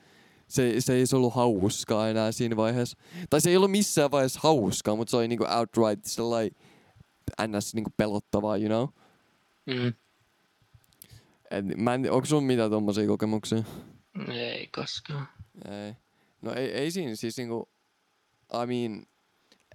[0.48, 2.98] Se, se ei se ollut hauskaa enää siinä vaiheessa.
[3.30, 6.52] Tai se ei ollut missään vaiheessa hauskaa, mutta se oli niinku outright sellainen
[7.48, 8.88] ns niinku pelottavaa, you know?
[9.66, 9.94] Mm.
[11.52, 13.64] Et mä en, onko sulla mitään tommosia kokemuksia?
[14.28, 15.28] Ei koskaan.
[15.66, 16.07] Ei.
[16.42, 17.70] No ei, ei siinä siis niinku,
[18.64, 19.06] I mean,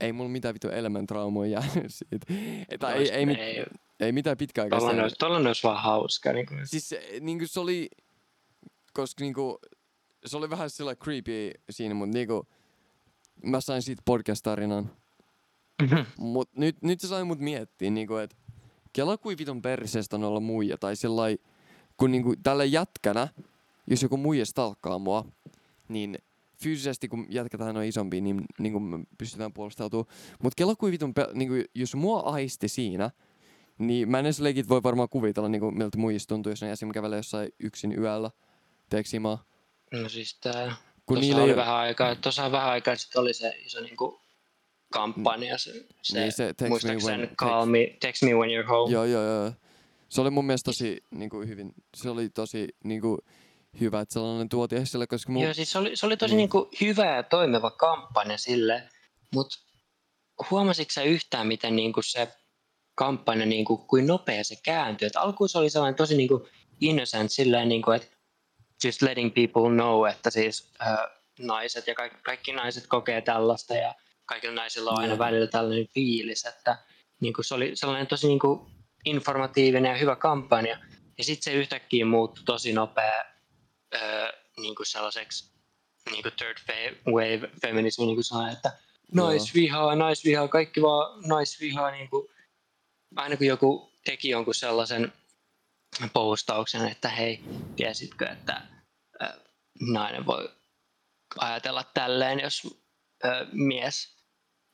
[0.00, 2.26] ei mulla mitään vittu elämäntraumoja jäänyt siitä.
[2.68, 3.64] Että ei, ei, mit, ei,
[4.00, 4.78] ei mitään pitkäaikaista.
[4.78, 6.32] Tuollainen olisi, tollainen olisi vaan hauska.
[6.32, 6.66] Niin kuin.
[6.66, 7.90] Siis se, niinku se oli,
[8.92, 9.58] koska niinku,
[10.26, 12.46] se oli vähän sillä creepy siinä, mutta niinku,
[13.44, 14.90] mä sain siitä podcast-tarinan.
[16.18, 18.36] Mut nyt, nyt se sai mut miettiä, niinku, että
[18.92, 21.38] kela kuin vitun perseestä on olla muija, tai sellai,
[21.96, 23.28] kun niinku tällä jätkänä,
[23.86, 25.24] jos joku muija stalkkaa mua,
[25.88, 26.18] niin
[26.62, 30.14] fyysisesti kun jätkätään on isompi, niin, niin kuin me pystytään puolustautumaan.
[30.42, 33.10] Mutta kela kuin vitun, pe- niinku, jos mua aisti siinä,
[33.78, 36.90] niin mä en edes leikit voi varmaan kuvitella, niinku, miltä muijista tuntuu, jos ne esim.
[36.92, 38.30] kävelee jossain yksin yöllä.
[38.90, 39.44] Teekö Simaa?
[39.92, 40.74] No siis tää,
[41.06, 44.20] Kun niillä oli ei vähän aikaa, tuossa vähän aikaa sitten oli se iso niinku
[44.92, 48.68] kampanja, se, se, Niin se Text Me muistaakseni When- call me, text me when you're
[48.68, 48.92] home.
[48.92, 49.52] Joo, joo, joo.
[50.08, 53.18] Se oli mun mielestä tosi niinku, hyvin, se oli tosi niinku,
[53.80, 55.42] hyvä, että sellainen tuotiin esille, koska mun...
[55.42, 56.38] Joo, siis se oli, se oli tosi Niin.
[56.38, 58.88] niinku hyvä ja toimiva kampanja sille,
[59.34, 59.58] mutta
[60.50, 62.28] huomasitko sä yhtään, miten niinku se
[62.94, 65.06] kampanja, niinku, kuin nopea se kääntyi?
[65.06, 66.48] Et alkuun se oli sellainen tosi niinku
[66.80, 68.08] innocent silleen, niinku, että
[68.84, 70.98] just letting people know, että siis äh,
[71.38, 73.94] naiset ja kaikki, kaikki naiset kokee tällaista ja
[74.24, 76.78] kaikilla naisilla on aina välillä tällainen fiilis, että
[77.20, 78.66] niinku, se oli sellainen tosi niinku
[79.04, 80.78] informatiivinen ja hyvä kampanja.
[81.18, 83.31] Ja sitten se yhtäkkiä muuttui tosi nopea
[83.94, 85.52] öö, niinku sellaiseksi
[86.10, 88.72] niinku third fa- wave feminismi, niin kuin sanoin, että
[89.12, 91.90] naisvihaa, naisvihaa, kaikki vaan naisvihaa.
[91.90, 92.30] Niinku,
[93.16, 95.12] aina kun joku teki jonkun sellaisen
[96.12, 97.40] postauksen, että hei,
[97.76, 98.62] tiesitkö, että
[99.22, 99.26] ö,
[99.92, 100.48] nainen voi
[101.38, 102.62] ajatella tälleen, jos
[103.24, 104.16] ö, mies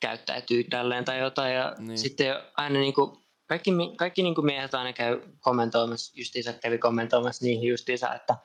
[0.00, 1.54] käyttäytyy tälleen tai jotain.
[1.54, 1.88] Ja Niin.
[1.88, 1.98] niin.
[1.98, 7.68] sitten aina niinku, kaikki, mi- kaikki niinku miehet aina käy kommentoimassa, justiinsa kävi kommentoimassa niihin
[7.68, 8.36] justiinsa, että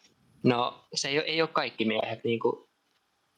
[0.43, 2.23] no se ei, ei ole kaikki miehet.
[2.23, 2.69] Niinku,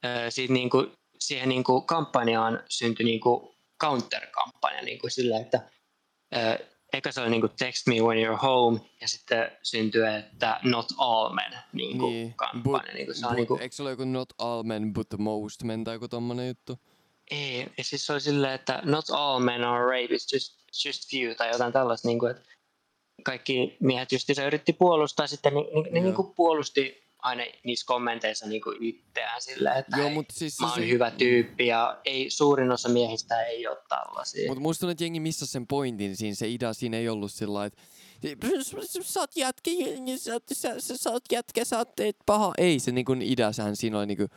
[0.06, 0.88] ö, siitä niinku,
[1.20, 5.62] siihen niinku kampanjaan syntyi niinku counter-kampanja niinku sillä, että
[6.36, 10.86] ö, eka se oli niinku text me when you're home ja sitten syntyi, että not
[10.98, 12.94] all men niinku Niin, kampanja.
[12.94, 15.64] niinku, se on but, niinku, Eikö se ole joku not all men but the most
[15.64, 16.80] men tai joku tommonen juttu?
[17.32, 21.50] Ei, siis se oli silleen, että not all men are rapists, just, just few tai
[21.52, 22.44] jotain tällaista, niin kuin, että
[23.26, 26.04] kaikki miehet just se yritti puolustaa, sitten ne, ne Joo.
[26.04, 30.60] niin kuin puolusti aina niissä kommenteissa niin kuin itseään silleen, että Joo, hei, mut siis
[30.60, 34.48] mä se- oon hyvä tyyppi ja ei, suurin osa miehistä ei ole tällaisia.
[34.48, 37.66] Mutta musta tuntuu, että jengi missä sen pointin siinä, se idea siinä ei ollut sillä
[37.66, 37.82] että
[39.02, 39.72] sä oot jätkä,
[40.18, 42.54] sä, oot- sä, sä, sä oot jätkä, sä oot teet paha.
[42.58, 44.28] Ei, se idea, sehän siinä oli niinku,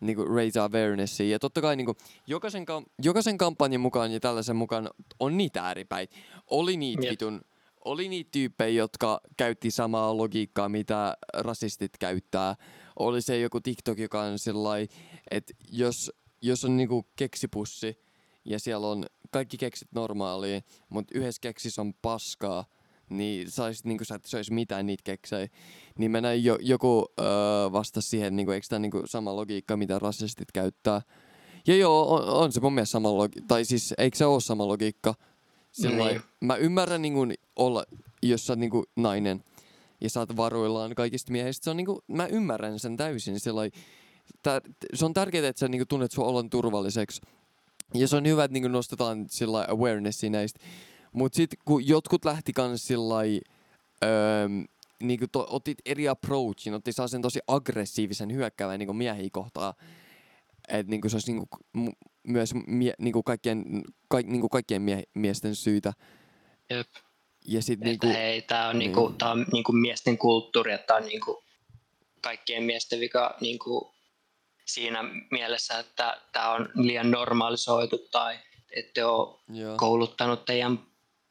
[0.00, 1.28] niinku raise awarenessia.
[1.28, 6.16] Ja totta kai niinku, jokaisen, kam- jokaisen kampanjan mukaan ja tällaisen mukaan on niitä ääripäitä.
[6.46, 7.40] Oli niitä vitun,
[7.88, 12.56] oli niitä tyyppejä, jotka käytti samaa logiikkaa, mitä rasistit käyttää.
[12.98, 14.88] Oli se joku TikTok, joka on sellainen,
[15.30, 16.12] että jos,
[16.42, 17.98] jos on niinku keksipussi
[18.44, 22.64] ja siellä on kaikki keksit normaalia, mutta yhdessä keksissä on paskaa,
[23.10, 25.48] niin saisit niinku sä et söisi mitään niitä keksejä.
[25.98, 27.26] Niin mä näin jo, joku öö,
[27.72, 31.02] vastasi siihen, niinku, eikö tämä niinku sama logiikka, mitä rasistit käyttää.
[31.66, 33.48] Ja joo, on, on se mun mielestä sama logiikka.
[33.48, 35.14] Tai siis, eikö se ole sama logiikka?
[35.72, 36.22] Sillain, Niin.
[36.40, 37.84] Mä ymmärrän niinku, olla,
[38.22, 39.44] jos sä oot niinku nainen
[40.00, 41.64] ja sä oot varuillaan kaikista miehistä.
[41.64, 43.40] Se on niinku, mä ymmärrän sen täysin.
[43.40, 43.72] Sillain,
[44.42, 44.62] tär,
[44.94, 47.20] se on tärkeää, että sä niinku tunnet sun olon turvalliseksi.
[47.94, 50.60] Ja se on hyvä, että niinku nostetaan sillä awarenessia näistä.
[51.12, 53.14] Mut sit kun jotkut lähti kans sillä
[54.04, 54.48] öö,
[55.02, 59.74] niinku to, otit eri approachin, otti sen tosi aggressiivisen hyökkäävän niinku miehiä kohtaan.
[60.68, 61.46] Että niinku se olisi niinku
[61.78, 65.92] mu- myös mie, niinku kaikkien, kaik, niinku kaikkien mie, miesten syytä.
[66.70, 66.86] Jep.
[67.44, 68.92] Ja sit Että niinku, hei, tää on, niin.
[68.92, 71.44] niinku, tää on niinku miesten kulttuuri, että tää on niinku
[72.20, 73.94] kaikkien miesten vika niinku
[74.66, 78.38] siinä mielessä, että tämä on liian normalisoitu tai
[78.70, 79.76] ette ole Joo.
[79.76, 80.78] kouluttanut teidän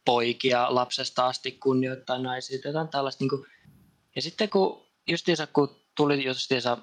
[0.05, 3.23] poikia lapsesta asti kunnioittaa naisia, jotain tällaista.
[3.23, 3.45] Niin kuin.
[4.15, 6.77] Ja sitten kun justiinsa, kun tuli justiinsa,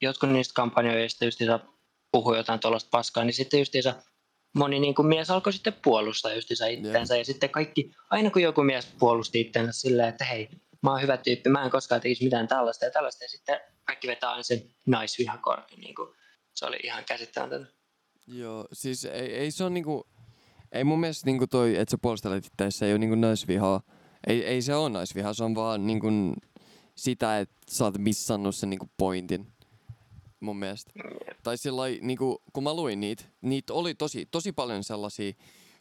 [0.00, 1.60] jotkut niistä kampanjoista justiinsa
[2.12, 3.94] puhui jotain tuollaista paskaa, niin sitten justiinsa
[4.54, 7.16] moni niin kuin mies alkoi sitten puolustaa justiinsa itseänsä.
[7.16, 10.48] Ja sitten kaikki, aina kun joku mies puolusti itseänsä silleen, että hei,
[10.82, 13.24] mä oon hyvä tyyppi, mä en koskaan tekisi mitään tällaista ja tällaista.
[13.24, 15.80] Ja sitten kaikki vetää aina sen naisvihakortin.
[15.80, 16.08] Niin kuin.
[16.54, 17.72] Se oli ihan käsittämätöntä.
[18.26, 20.06] Joo, siis ei, ei se on niinku...
[20.72, 23.82] Ei mun mielestä niinku toi, että sä puolustelet itseäsi, se ei ole niinku naisvihaa.
[24.26, 26.08] Ei, ei se ole naisvihaa, se on vaan niinku
[26.94, 29.46] sitä, että sä oot missannut sen niinku pointin.
[30.40, 30.92] Mun mielestä.
[31.42, 35.32] Tai sillä niinku, kun mä luin niitä, niitä oli tosi, tosi paljon sellaisia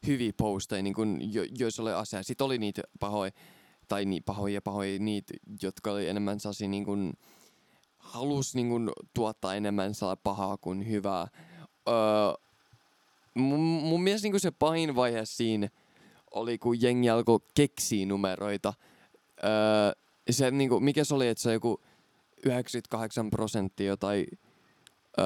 [0.08, 1.02] hyviä posteja, niinku,
[1.32, 2.24] jo, joissa oli asia.
[2.24, 3.32] Sitten oli niitä pahoja,
[3.88, 6.92] tai niin pahoja ja pahoja, niitä, jotka oli enemmän sellaisia niinku,
[7.98, 8.80] halus niinku,
[9.14, 11.28] tuottaa enemmän sellaista pahaa kuin hyvää.
[11.88, 11.96] Öö,
[13.34, 15.70] mun, mun mielestä niinku se pahin vaihe siinä
[16.32, 18.74] oli, kun jengi alkoi keksiä numeroita.
[19.44, 21.82] Öö, se, niinku, mikä se oli, että se joku
[22.46, 24.26] 98 prosenttia jotain
[25.20, 25.26] öö,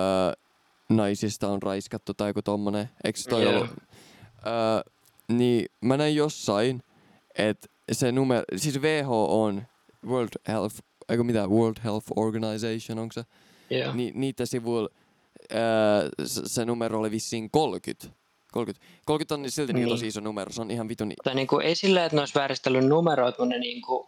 [0.89, 2.89] naisista on raiskattu tai joku tommonen.
[3.03, 3.53] Eikö toi Joo.
[3.53, 3.69] ollut?
[3.69, 4.91] Öö,
[5.27, 6.83] niin mä näin jossain,
[7.37, 9.63] että se numero, siis WHO on
[10.07, 10.75] World Health,
[11.09, 13.23] eikö mitä, World Health Organization, onko se?
[13.69, 13.93] Joo.
[13.93, 14.89] Ni, niitä sivuilla
[15.53, 18.07] öö, se, numero oli vissiin 30.
[18.51, 19.85] 30, 30 on silti niin.
[19.85, 19.89] Niin.
[19.89, 21.13] tosi iso numero, se on ihan vitun...
[21.23, 24.07] Tai niin kuin, ei silleen, että ne olisi vääristellyt numeroita, mutta ne niin kuin,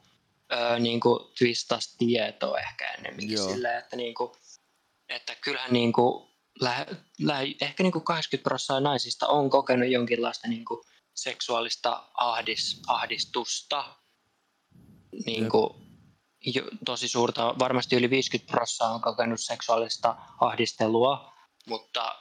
[0.53, 3.49] öö, niin kuin twistas tietoa ehkä ennemminkin Joo.
[3.49, 4.31] silleen, että, niin kuin,
[5.09, 6.29] että kyllähän niin kuin,
[6.61, 6.85] lähe,
[7.19, 10.81] lähe, ehkä niin kuin 80 prosenttia naisista on kokenut jonkinlaista niin kuin
[11.13, 13.95] seksuaalista ahdis, ahdistusta.
[15.25, 15.69] Niin kuin,
[16.45, 21.33] jo, tosi suurta, varmasti yli 50 prosenttia on kokenut seksuaalista ahdistelua,
[21.67, 22.15] mutta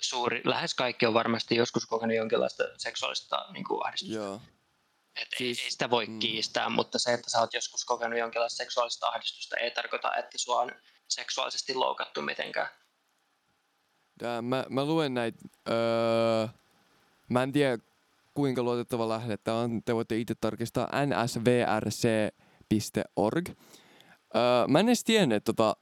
[0.00, 4.14] suuri, lähes kaikki on varmasti joskus kokenut jonkinlaista seksuaalista niin kuin ahdistusta.
[4.14, 4.40] Joo.
[5.22, 6.18] Et Siis, ei sitä voi mm.
[6.18, 10.60] kiistää, mutta se, että sä oot joskus kokenut jonkinlaista seksuaalista ahdistusta, ei tarkoita, että sua
[10.60, 10.72] on
[11.08, 12.68] seksuaalisesti loukattu mitenkään.
[14.18, 15.38] Tää, mä, mä luen näitä...
[15.70, 16.48] Öö,
[17.28, 17.78] mä en tiedä
[18.34, 19.82] kuinka luotettava lähde tää on.
[19.84, 22.28] Te voitte itse tarkistaa nsvrc.org.
[23.48, 23.54] Öö,
[24.68, 25.76] mä en edes tiennyt, että tota,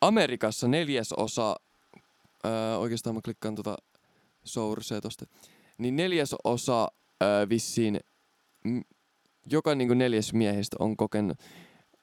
[0.00, 1.56] Amerikassa neljäsosa...
[2.46, 3.76] Öö, oikeastaan mä klikkaan tota
[4.44, 5.26] sourcea tosta.
[5.78, 6.88] Niin neljäsosa
[7.22, 8.00] öö, vissiin...
[9.50, 11.38] Joka niinku neljäs miehistä on kokenut,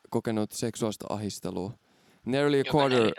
[0.10, 1.72] kokenut seksuaalista ahistelua.
[2.26, 3.12] Nearly a quarter...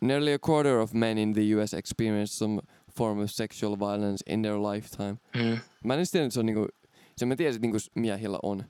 [0.00, 2.62] Nearly a quarter of men in the US experience some
[2.96, 5.16] form of sexual violence in their lifetime.
[5.36, 5.58] Mm.
[5.84, 6.66] Mä en edes tiedä, että se on niinku,
[7.16, 8.64] se mä tiesin, että niinku miehillä on.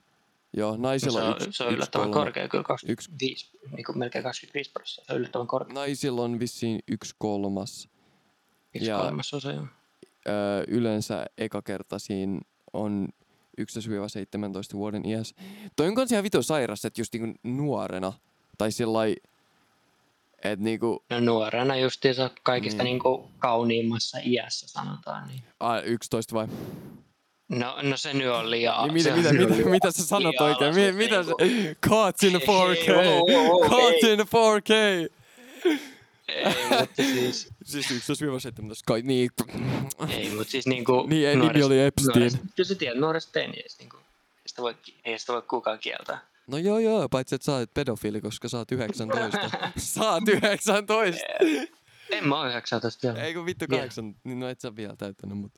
[0.57, 2.25] Joo, Se naisilla on, yksi, se on yksi yllättävän kolme.
[2.25, 5.05] korkea, kyllä 25, niin kuin melkein 25 prosenttia.
[5.07, 5.73] Se on yllättävän korkea.
[5.73, 7.89] Naisilla on vissiin yksi kolmas.
[8.75, 9.67] Yksi ja- kolmasosa, joo.
[10.27, 12.39] Öö, yleensä eka kerta siinä
[12.73, 13.07] on
[13.61, 13.63] 11-17
[14.73, 15.35] vuoden iässä.
[15.75, 18.13] Toi on kans ihan vitu sairas, että just niinku nuorena,
[18.57, 19.15] tai sillai,
[20.43, 22.85] että niinku, No nuorena justiinsa kaikista Niin.
[22.85, 22.93] niin.
[22.93, 25.27] niin kuin kauniimmassa iässä sanotaan.
[25.27, 25.43] Niin.
[25.59, 26.47] a, 11 vai?
[27.49, 28.83] No, no se nyt on liian...
[28.83, 30.95] Niin mitä, se mitä, mitä, liian- mitä sä sanot liian oikein?
[30.95, 35.09] mitä sä, niinku- caught in the 4K, Hei, wow, wow, wow, caught in the 4K.
[36.33, 36.45] Ei,
[36.79, 37.49] mutta siis...
[37.63, 37.93] Siis 11-17,
[38.85, 39.29] kai niin.
[40.09, 41.05] Ei, mutta siis niinku...
[41.07, 42.31] Niin, ei, nimi oli Epstein.
[42.55, 43.97] Kyllä sä tiedät, nuoresta teiniästä niinku.
[43.97, 44.03] Ei
[44.45, 44.75] sitä voi,
[45.05, 46.21] ei sitä voi kukaan kieltää.
[46.47, 49.49] No joo joo, paitsi että sä oot pedofiili, koska sä oot 19.
[49.77, 51.21] sä oot 19!
[52.09, 53.23] En mä oo 19 vielä.
[53.23, 53.81] Ei kun vittu Vielä.
[53.81, 55.51] 8, niin no et sä vielä täyttänyt, mut...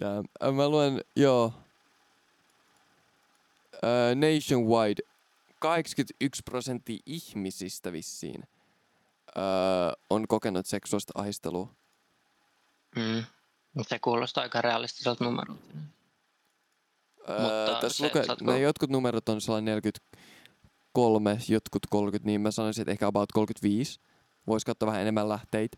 [0.00, 0.54] Damn.
[0.56, 1.52] Mä luen, joo.
[3.74, 5.02] Äh, nationwide
[5.58, 8.42] 81 prosenttia ihmisistä vissiin
[9.38, 11.74] äh, on kokenut seksuaalista ahistelua.
[12.96, 13.24] Mm.
[13.88, 15.62] Se kuulostaa aika realistiselta numerolta.
[17.30, 22.40] Öö, Mutta tässä se, luke, saatko- ne jotkut numerot on sellainen 43, jotkut 30, niin
[22.40, 24.00] mä sanoisin, että ehkä about 35.
[24.46, 25.76] Voisi katsoa vähän enemmän lähteitä.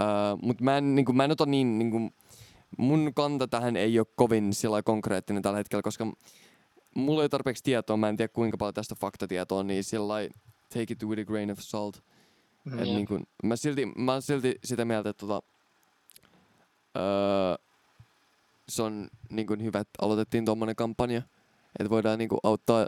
[0.00, 0.06] Öö,
[0.42, 2.14] Mutta mä en, niin mä en ota niin, niin kuin,
[2.78, 6.06] mun kanta tähän ei ole kovin sillä konkreettinen tällä hetkellä, koska
[6.94, 10.14] mulla ei ole tarpeeksi tietoa, mä en tiedä kuinka paljon tästä faktatietoa niin sillä
[10.68, 12.02] take it with a grain of salt.
[12.72, 15.46] Mm, Et niin kun, mä, silti, mä oon silti sitä mieltä, että tota,
[16.96, 17.56] öö,
[18.68, 21.22] se on niin kun hyvä, että aloitettiin tuommoinen kampanja.
[21.78, 22.86] Että voidaan niin kun, auttaa,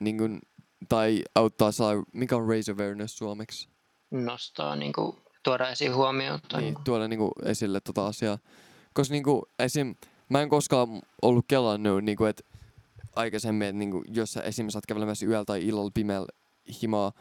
[0.00, 0.40] niin kun,
[0.88, 3.68] tai auttaa saa, mikä on raise awareness suomeksi?
[4.10, 6.56] Nostaa niinku, tuoda esiin huomiota.
[6.56, 6.80] Niin, Niinku.
[6.84, 8.38] tuoda niin kun, esille tota asiaa.
[8.94, 9.94] Koska niin kun, esim,
[10.28, 10.88] mä en koskaan
[11.22, 12.42] ollut kelannut, niin kun, että
[13.16, 14.68] aikaisemmin, että niin kun, jos sä esim.
[14.68, 16.28] saat kävelemässä yöllä tai illalla pimeällä
[16.82, 17.12] himaa,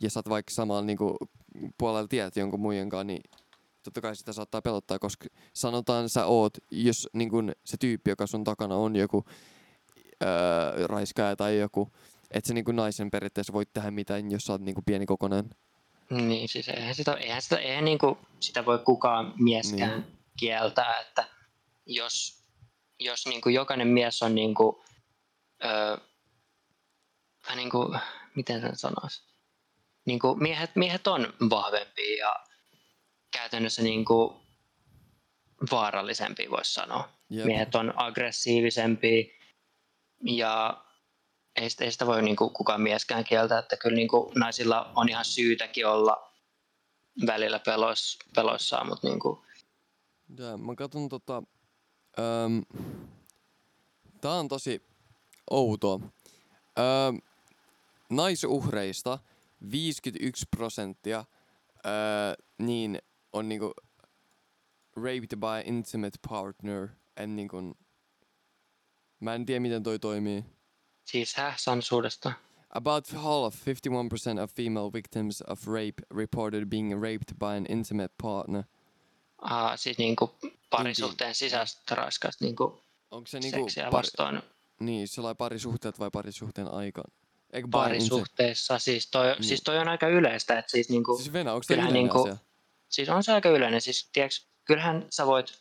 [0.00, 1.16] ja sä oot vaikka samalla niinku
[1.78, 3.22] puolella tiedät jonkun muijan kanssa, niin
[3.82, 8.44] totta kai sitä saattaa pelottaa, koska sanotaan sä oot, jos niinku se tyyppi, joka sun
[8.44, 9.24] takana on joku
[10.22, 11.92] öö, raiskaaja tai joku,
[12.30, 15.50] että se niinku naisen periaatteessa voit tehdä mitään, jos sä oot niinku pieni kokonen.
[16.10, 20.18] Niin, siis eihän sitä, eihän sitä, eihän niinku, sitä voi kukaan mieskään niin.
[20.38, 21.28] kieltää, että
[21.86, 22.42] jos,
[22.98, 24.84] jos niinku jokainen mies on niinku,
[25.64, 25.96] öö,
[27.46, 27.94] vähän niinku,
[28.34, 29.33] miten sen sanoisi,
[30.04, 32.44] niinku miehet, miehet on vahvempia ja
[33.30, 34.40] käytännössä niinku
[35.70, 37.08] vaarallisempia voisi sanoa.
[37.30, 37.46] Jep.
[37.46, 39.24] Miehet on aggressiivisempia
[40.22, 40.84] ja
[41.56, 45.24] ei sitä, ei sitä voi niinku kukaan mieskään kieltää, että kyllä niinku naisilla on ihan
[45.24, 46.32] syytäkin olla
[47.26, 49.44] välillä pelois, peloissaan, mutta niinku...
[50.38, 51.42] Ja, mä katson tota...
[52.18, 52.62] Öm,
[54.20, 54.82] tää on tosi
[55.50, 56.00] outoa.
[56.78, 57.20] Öm,
[58.10, 59.18] naisuhreista
[59.70, 61.24] 51 prosenttia
[61.86, 61.92] öö,
[62.58, 62.98] niin
[63.32, 63.72] on niinku
[64.96, 67.56] raped by intimate partner en niinku
[69.20, 70.44] Mä en tiedä miten toi toimii.
[71.04, 72.32] Siis hä, sansuudesta?
[72.70, 73.54] About half,
[74.38, 78.62] 51% of female victims of rape reported being raped by an intimate partner.
[79.38, 80.34] Ah, siis niinku
[80.70, 83.92] parisuhteen sisäistä raiskasta niinku Onko se niinku seksiä pari...
[83.92, 84.42] vastaan.
[84.80, 87.12] Niin, sellainen parisuhteet vai parisuhteen aikaan?
[87.54, 89.44] Eikö parisuhteessa, siis toi, niin.
[89.44, 91.16] siis toi on aika yleistä, että siis niinku...
[91.16, 92.36] Siis Venä, onko yleinen niinku, asia?
[92.88, 95.58] Siis on se aika yleinen, siis tiiäks, kyllähän sä voit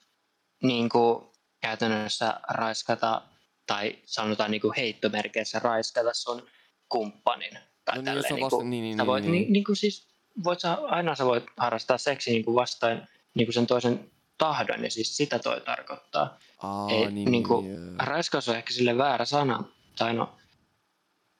[0.63, 3.21] niinku käytännössä raiskata
[3.67, 6.47] tai sanotaan niinku heittomerkeissä raiskata sun
[6.89, 7.57] kumppanin.
[7.85, 10.07] Tai no niin, tälleen, vasta, niin, niin, sä voit, niin, niin, niin, kuin siis,
[10.43, 14.83] voit sä, aina sä voit harrastaa seksiä niin kuin vastaan niin kuin sen toisen tahdon,
[14.83, 16.39] ja siis sitä toi tarkoittaa.
[16.57, 19.63] Aa, Ei, niin, niin kuin, niin, raiskaus on ehkä sille väärä sana,
[19.97, 20.35] tai no,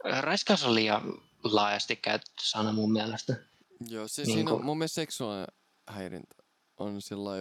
[0.04, 3.36] raiskaus on liian laajasti käytetty sana mun mielestä.
[3.90, 5.48] Joo, se, niin siinä kuin, mun mielestä seksuaalinen
[5.88, 6.36] häirintä
[6.78, 7.32] on sillä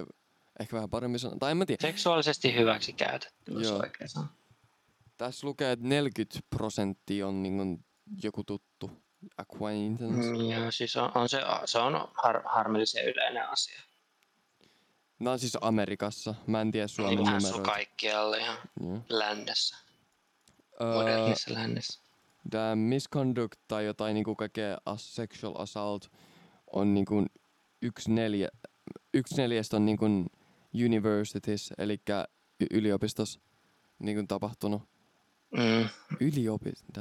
[0.60, 1.82] ehkä vähän paremmin sanoa, tai en mä tiedä.
[1.82, 4.28] Seksuaalisesti hyväksi käytetty, jos oikein sanoa.
[5.18, 7.84] Tässä lukee, että 40 prosenttia on niin kuin
[8.22, 8.90] joku tuttu
[9.36, 10.28] acquaintance.
[10.28, 13.82] Mm, joo, siis on, on se, se on har, harmillisen yleinen asia.
[15.18, 16.34] No siis Amerikassa.
[16.46, 17.56] Mä en tiedä Suomen niin, numeroita.
[17.56, 19.02] Niin kaikkialle ihan yeah.
[19.08, 19.76] lännessä.
[20.80, 22.01] Uh, Modernissa lännessä.
[22.50, 26.12] Tämä misconduct tai jotain niinku kaikkea sexual assault
[26.72, 27.26] on niinku
[27.82, 28.48] yksi, neljä,
[29.14, 30.06] yksi neljästä on niinku
[30.74, 32.00] universities, eli
[32.70, 33.40] yliopistossa
[33.98, 34.82] niinku tapahtunut.
[35.56, 35.88] Mm.
[36.20, 37.00] Yliopisto.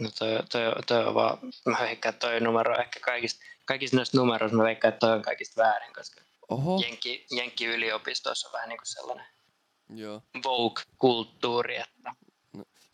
[0.00, 4.56] No toi, toi, toi on vaan, mä veikkaan, toi numero ehkä kaikista, kaikista noista numeroista,
[4.56, 6.80] mä veikkaan, että toi on kaikista väärin, koska Oho.
[6.82, 9.26] Jenkki, Jenkki yliopistossa on vähän niin kuin sellainen
[9.88, 10.22] Joo.
[10.44, 11.76] Vogue-kulttuuri.
[11.76, 12.14] Että...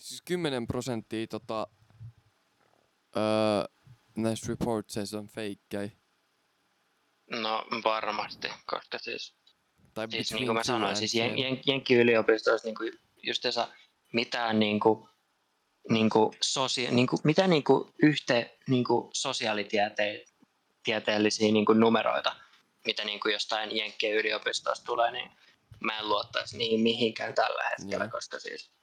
[0.00, 1.66] Siis 10 prosenttia tota,
[3.16, 3.22] öö,
[4.16, 5.90] näistä reportseista on feikkejä.
[7.30, 9.34] No varmasti, koska siis,
[9.94, 12.92] tai siis niin kuin mä sanoin, siis Jen, Jen, Jenkki yliopistossa niin kuin
[13.22, 13.68] justiinsa
[14.12, 15.08] mitään niin kuin,
[15.90, 22.36] niin kuin sosia, niin kuin, mitä niin kuin yhte, niin kuin sosiaalitieteellisiä niin kuin numeroita,
[22.86, 25.30] mitä niin kuin jostain Jenkkien yliopistosta tulee, niin
[25.80, 28.12] mä en luottaisi niihin mihinkään tällä hetkellä, yeah.
[28.12, 28.79] koska siis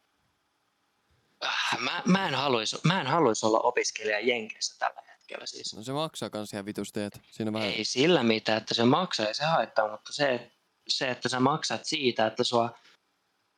[1.79, 5.45] mä, mä, en haluaisi, mä en haluaisi olla opiskelija Jenkeissä tällä hetkellä.
[5.45, 5.75] Siis.
[5.75, 7.21] No se maksaa kans ihan vitusteet.
[7.31, 7.69] Siinä vähän...
[7.69, 10.51] Ei sillä mitään, että se maksaa ja se haittaa, mutta se,
[10.87, 12.77] se että sä maksat siitä, että sua,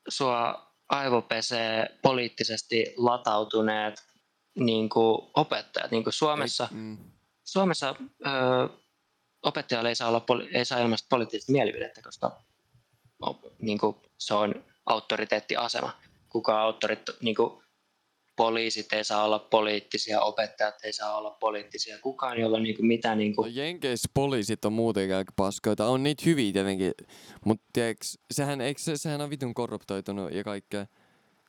[0.10, 4.04] sua aivopesee poliittisesti latautuneet
[4.60, 5.92] niin kuin opettajat.
[5.92, 6.98] Niin kuin Suomessa, ei, mm.
[7.44, 8.30] Suomessa ö,
[9.44, 12.42] opettajalla ei saa, olla, ei saa ilmaista poliittista mielipidettä, koska
[13.62, 15.92] niin kuin, se on autoriteettiasema.
[16.30, 17.64] Kuka autorit, niin kuin,
[18.40, 23.18] poliisit ei saa olla poliittisia, opettajat ei saa olla poliittisia, kukaan, jolla niin kuin, mitään...
[23.18, 23.46] Niin kuin...
[23.46, 26.92] No Jenkeissä poliisit on muutenkin aika paskoita, on niitä hyviä tietenkin,
[27.46, 27.80] mutta
[28.32, 30.86] sehän, eikö, se, sehän on vitun korruptoitunut ja kaikkea.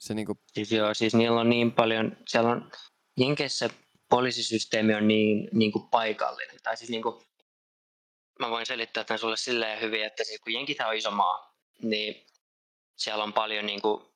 [0.00, 0.38] Se niinku...
[0.52, 2.70] Siis joo, siis niillä on niin paljon, siellä on
[3.16, 3.70] Jenkeissä
[4.08, 6.56] poliisisysteemi on niin, niin kuin paikallinen.
[6.62, 7.22] Tai siis niin kuin,
[8.38, 12.26] mä voin selittää tämän sulle silleen hyvin, että siis kun Jenkithän on iso maa, niin
[12.96, 14.09] siellä on paljon niin kuin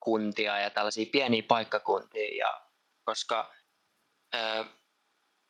[0.00, 2.36] kuntia ja tällaisia pieniä paikkakuntia.
[2.36, 2.60] Ja
[3.04, 3.52] koska
[4.34, 4.64] ö,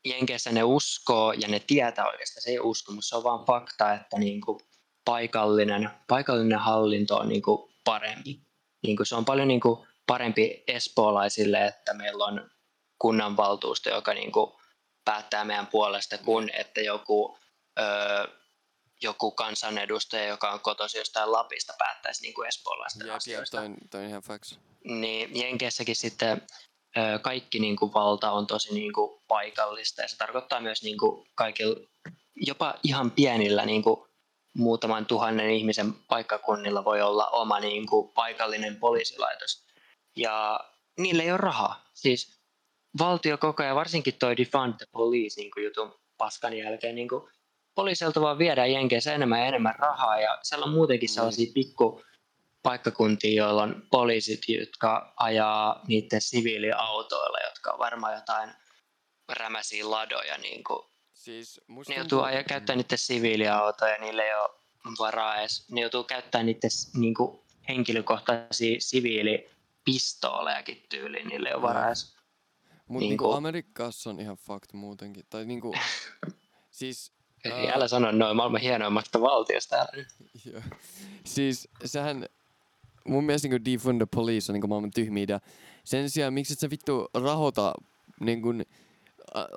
[0.05, 3.93] Jenkeissä ne uskoo ja ne tietää oikeastaan, se ei usko, mutta se on vaan fakta,
[3.93, 4.61] että niin kuin
[5.05, 8.41] paikallinen, paikallinen hallinto on niin kuin parempi.
[8.83, 12.51] Niin kuin se on paljon niin kuin parempi espoolaisille, että meillä on
[12.99, 14.53] kunnanvaltuusto, joka niin kuin
[15.05, 17.39] päättää meidän puolesta, kuin että joku,
[17.81, 18.27] öö,
[19.03, 23.57] joku kansanedustaja, joka on kotoisin jostain Lapista, päättäisi niin kuin espoolaisten Jep, asioista.
[23.57, 24.59] Toi, toi ihan facts.
[24.85, 26.43] Niin Jenkeissäkin sitten
[26.97, 30.99] ö, kaikki niin kuin valta on tosi niin kuin paikallista ja se tarkoittaa myös niin
[30.99, 31.77] kuin kaikilla,
[32.37, 34.11] jopa ihan pienillä niin kuin
[34.57, 39.65] muutaman tuhannen ihmisen paikkakunnilla voi olla oma niin kuin paikallinen poliisilaitos.
[40.17, 40.61] Ja
[40.99, 41.85] niille ei ole rahaa.
[41.95, 42.41] Siis
[42.99, 47.31] valtio koko ajan, varsinkin toi defund the police niin kuin jutun paskan jälkeen, niin kuin
[47.81, 52.03] poliisilta vaan viedään Jenkeissä enemmän ja enemmän rahaa ja siellä on muutenkin sellaisia pikku
[52.63, 58.51] paikkakuntia, joilla on poliisit, jotka ajaa niiden siviiliautoilla, jotka on varmaan jotain
[59.33, 60.39] rämäsiä ladoja.
[60.39, 60.87] Niin kuin.
[61.13, 64.51] Siis ne joutuu ajaa, käyttää niiden siviiliautoja, niille ei ole
[64.99, 65.69] varaa edes.
[65.71, 72.17] Ne joutuu käyttämään niiden niin kuin, henkilökohtaisia siviilipistoolejakin tyyliin, niille ei ole varaa edes.
[72.89, 75.25] Mutta niin kuin Amerikassa on ihan fakt muutenkin.
[75.31, 75.75] Tai niinku,
[76.81, 80.05] siis ei, älä sano noin maailman hienoimmasta valtiosta täällä.
[80.53, 80.63] Joo.
[81.25, 82.27] Siis sehän,
[83.05, 85.41] mun mielestä niin defund the police on niin maailman tyhmiä idea.
[85.85, 87.75] Sen sijaan, miksi et sä vittu rahoita
[88.21, 88.67] niin kuin,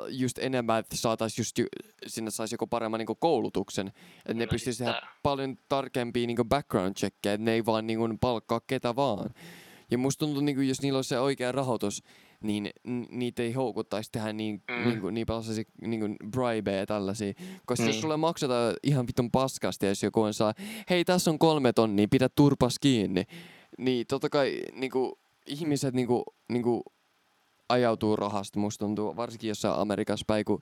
[0.07, 1.59] just enemmän, että saataisiin just
[2.07, 3.87] sinne saisi joku paremman niin koulutuksen.
[4.17, 8.19] Että ne no pystyisi tehdä paljon tarkempia niin background checkkejä, että ne ei vaan niin
[8.19, 9.29] palkkaa ketä vaan.
[9.91, 12.03] Ja musta tuntuu, niin kuin, jos niillä on se oikea rahoitus,
[12.43, 12.69] niin
[13.09, 14.89] niitä ei houkuttaisi tehdä niin, mm.
[14.89, 15.43] niin, kuin, niin paljon
[15.81, 17.33] niin kuin bribeja tällaisia.
[17.65, 17.93] Koska niin.
[17.93, 20.53] jos sulle maksetaan ihan vitun paskasti, jos joku on saa,
[20.89, 23.23] hei tässä on kolme tonnia, pidä turpas kiinni.
[23.77, 25.11] Niin totta kai niin kuin,
[25.45, 26.83] ihmiset niin kuin, niin kuin,
[27.69, 30.61] ajautuu rahasta, musta tuntuu, varsinkin jossain Amerikassa päin, kun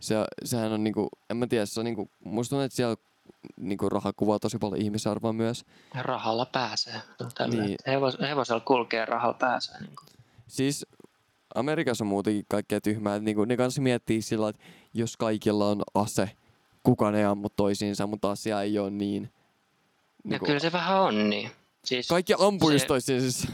[0.00, 2.96] se, sehän on niinku, en mä tiedä, se on niinku, musta tuntuu, että siellä
[3.56, 5.64] niinku raha kuvaa tosi paljon ihmisarvoa myös.
[5.94, 7.00] Rahalla pääsee.
[7.50, 7.76] Niin.
[7.86, 9.80] Hevos, hevosella kulkee, rahalla pääsee.
[9.80, 10.08] Niin kuin.
[10.46, 10.86] Siis
[11.54, 13.16] Amerikassa on muutenkin kaikkea tyhmää.
[13.16, 16.30] Että niinku, ne kanssa miettii sillä, että jos kaikilla on ase,
[16.82, 19.22] kukaan ei ammu toisiinsa, mutta asia ei ole niin.
[19.22, 19.28] No
[20.24, 21.50] niinku, no kyllä se vähän on niin.
[21.84, 22.86] Siis kaikki ampuisi se...
[22.86, 23.48] toisiinsa.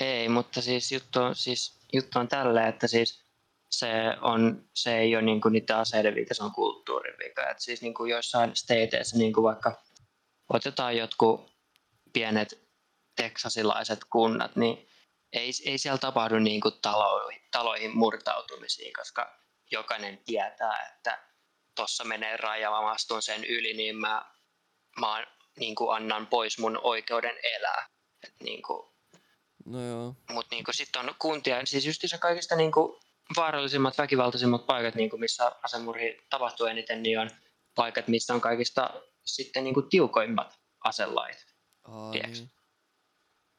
[0.00, 3.22] Ei, mutta siis juttu on, siis juttu on tällä, että siis
[3.70, 3.90] se,
[4.20, 7.50] on, se ei ole niinku niiden aseiden vika, se on kulttuurin vika.
[7.50, 9.82] Et siis niinku joissain stateissa, niinku vaikka
[10.48, 11.52] otetaan jotkut
[12.12, 12.62] pienet
[13.16, 14.86] teksasilaiset kunnat, niin
[15.32, 19.38] ei, ei siellä tapahdu niin kuin taloihin, taloihin murtautumisia, koska
[19.70, 21.18] jokainen tietää, että
[21.76, 24.24] tuossa menee raja, mä astun sen yli, niin mä,
[25.00, 25.26] mä
[25.58, 27.88] niin kuin annan pois mun oikeuden elää.
[28.26, 28.88] Et niin kuin,
[29.64, 30.14] no joo.
[30.30, 33.00] Mut niin kuin sitten on kuntia, siis just se kaikista niin kuin
[33.36, 37.30] vaarallisimmat, väkivaltaisimmat paikat, niin kuin missä asemurhi tapahtuu eniten, niin on
[37.74, 38.90] paikat, missä on kaikista
[39.24, 41.46] sitten niin kuin tiukoimmat aselait.
[42.12, 42.50] Niin.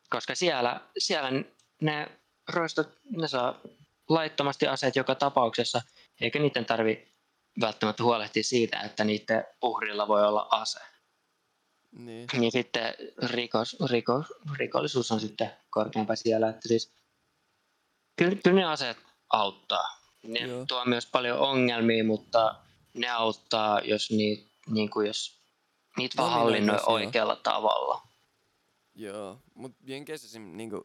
[0.09, 1.29] Koska siellä, siellä
[1.83, 2.07] ne
[2.47, 3.59] roistot, ne saa
[4.09, 5.81] laittomasti aseet joka tapauksessa,
[6.21, 7.07] eikä niiden tarvi
[7.61, 10.79] välttämättä huolehtia siitä, että niiden uhrilla voi olla ase.
[11.91, 12.27] Niin.
[12.33, 14.25] niin sitten rikos, rikos,
[14.57, 16.91] rikollisuus on sitten korkeampaa siellä, että siis
[18.15, 18.97] kyllä, kyllä ne aseet
[19.29, 19.97] auttaa.
[20.23, 20.65] Ne Joo.
[20.65, 22.55] tuo myös paljon ongelmia, mutta
[22.93, 25.39] ne auttaa, jos, niit, niin kuin jos
[25.97, 28.01] niitä vaan hallinnoi oikealla tavalla.
[28.95, 30.83] Joo, mutta Jenkeissä niin kuin,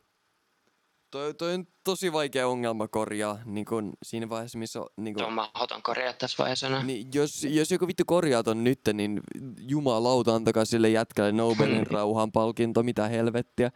[1.11, 4.81] Toi, toi on tosi vaikea ongelma korjaa niin kun siinä vaiheessa, missä...
[4.97, 6.83] Niin kun, Tuo mahdoton korjaa tässä vaiheessa.
[6.83, 9.21] Niin, jos, jos joku vittu korjaa ton nyt, niin
[9.61, 13.71] jumalauta antakaa sille jätkälle Nobelin rauhan palkinto, mitä helvettiä.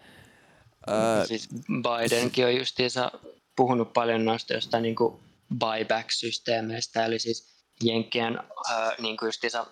[0.87, 1.26] Ää...
[1.26, 1.49] Siis
[1.83, 3.12] Bidenkin on justiinsa
[3.57, 4.97] puhunut paljon noista jostain niin
[5.59, 8.39] buyback-systeemeistä, eli siis Jenkkien
[8.70, 9.66] ää, niin kuin justiinsa,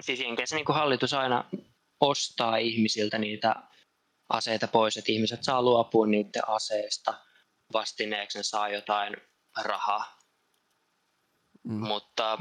[0.00, 1.44] siis Jenkeissä niin hallitus aina
[2.00, 3.54] ostaa ihmisiltä niitä
[4.28, 7.14] aseita pois, että ihmiset saa luopua niiden aseista
[7.72, 9.16] vastineeksi, ne saa jotain
[9.62, 10.18] rahaa.
[11.64, 11.86] Mm.
[11.86, 12.38] Mutta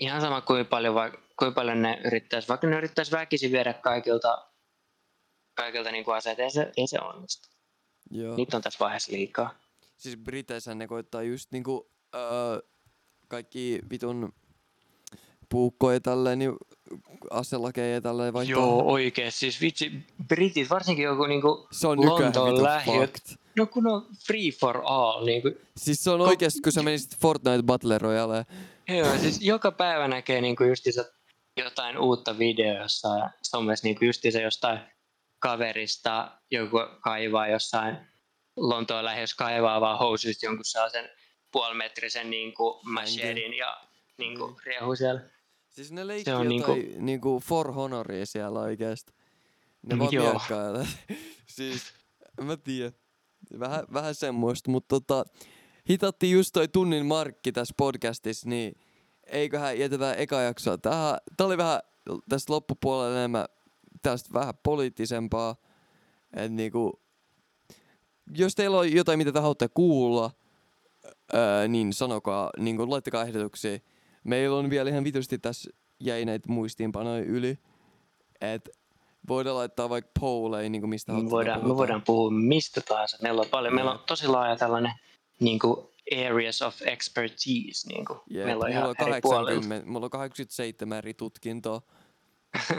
[0.00, 0.94] ihan sama kuin paljon,
[1.38, 4.50] kuin paljon ne yrittäisi, vaikka ne yrittäisi väkisin viedä kaikilta,
[5.54, 7.48] kaikilta niin kuin aseet, ei se, ei se onnistu.
[8.10, 8.36] Joo.
[8.36, 9.54] Niitä on tässä vaiheessa liikaa.
[9.96, 12.22] Siis Briteissä ne koittaa just niinku, öö,
[13.28, 14.32] kaikki vitun
[15.50, 16.52] puukkoja tälleen, niin
[17.30, 18.50] aselakeja tälleen vaikka...
[18.50, 19.32] Joo, oikein.
[19.32, 19.92] Siis vitsi,
[20.28, 23.40] britit, varsinkin joku niinku se on Lontoon lähiöt.
[23.56, 25.24] No kun on free for all.
[25.24, 25.50] Niinku.
[25.76, 28.46] Siis se on oikeesti, kun sä menisit Fortnite Battle Royale.
[28.88, 31.04] Joo, siis joka päivä näkee niinku justiinsa
[31.56, 33.08] jotain uutta videossa
[33.42, 34.80] somessa niinku justiinsa jostain
[35.38, 37.96] kaverista joku kaivaa jossain
[38.56, 41.10] Lontoon lähes kaivaa vaan housuista jonkun sellaisen
[41.52, 42.52] puolimetrisen niin
[42.84, 43.76] machetin ja
[44.18, 45.20] niin kuin, riehu siellä.
[45.70, 46.76] Siis ne leikki jotain niinku...
[46.98, 49.12] niinku for honoria siellä oikeesti.
[49.82, 50.32] Ne vaan Joo.
[50.32, 50.86] miekkaa.
[51.56, 51.82] siis,
[52.40, 52.92] mä tiedän.
[53.58, 55.24] Vähän, vähän semmoista, mutta tota,
[55.88, 58.74] hitattiin just toi tunnin markki tässä podcastissa, niin
[59.26, 60.78] eiköhän jätetä eka jaksoa.
[60.78, 61.80] Tää, tää oli vähän
[62.28, 63.46] tästä loppupuolella enemmän
[64.02, 65.56] tästä vähän poliittisempaa.
[66.36, 67.00] Et niinku,
[68.36, 70.30] jos teillä on jotain, mitä te haluatte kuulla,
[71.34, 73.78] öö, niin sanokaa, niin kuin, laittakaa ehdotuksia.
[74.24, 77.58] Meillä on vielä ihan vitusti tässä jäi näitä muistiinpanoja yli.
[78.40, 78.68] Et
[79.28, 83.18] voidaan laittaa vaikka polleja, niin kuin mistä me voidaan, me voidaan puhua mistä tahansa.
[83.22, 84.92] Meillä on paljon, meillä on tosi laaja tällainen
[85.40, 85.76] niin kuin
[86.26, 87.88] areas of expertise.
[87.88, 88.20] Niin kuin.
[88.34, 91.82] Yeah, meillä on mulla, on 80, mulla on 87 eri tutkintoa.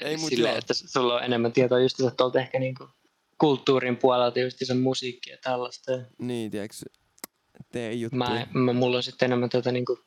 [0.00, 0.58] Ei, Silleen, joo.
[0.58, 2.90] että sulla on enemmän tietoa just tuolta ehkä niin kuin
[3.38, 5.92] kulttuurin puolelta just se musiikki ja tällaista.
[6.18, 6.76] Niin, tiedätkö,
[7.74, 8.16] tee juttu.
[8.16, 9.98] Mä, mä, mulla on sitten enemmän tätä niin kuin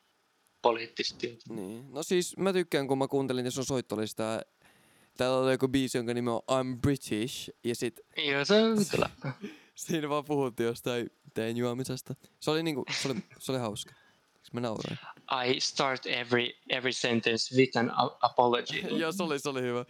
[0.62, 1.56] poliittista tietoa.
[1.56, 1.94] Niin.
[1.94, 4.42] No siis mä tykkään, kun mä kuuntelin, jos on soittolistaa,
[5.18, 8.00] täällä oli joku biisi, jonka nimi on I'm British, ja sit...
[8.18, 8.78] Joo, se on
[9.76, 12.16] Siinä vaan puhuttiin jostain teen juomisesta.
[12.40, 13.94] Se oli niinku, se oli, se oli hauska.
[14.54, 15.00] Mä nauroin.
[15.48, 17.92] I start every, every sentence with an
[18.22, 18.80] apology.
[19.02, 19.86] joo, se oli, se oli hyvä.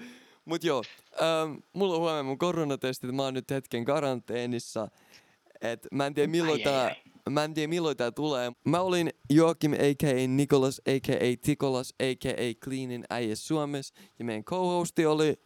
[0.45, 0.83] Mut joo,
[1.21, 4.87] ähm, mulla on huomenna mun koronatestit, mä oon nyt hetken karanteenissa.
[5.61, 7.06] Et mä en tiedä milloin ai, tää, ai, ai.
[7.29, 8.51] Mä en tiedä milloin tää tulee.
[8.65, 10.27] Mä olin Joakim a.k.a.
[10.27, 11.37] Nikolas a.k.a.
[11.41, 12.53] Tikolas a.k.a.
[12.63, 13.93] Cleanin äijä Suomessa.
[14.19, 15.39] Ja meidän co-hosti oli...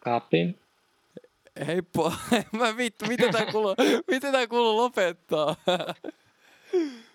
[0.00, 0.58] Kapi.
[1.66, 2.12] Heippa.
[2.58, 3.74] mä vittu, miten tää kuuluu,
[4.10, 5.56] miten tää kuuluu lopettaa?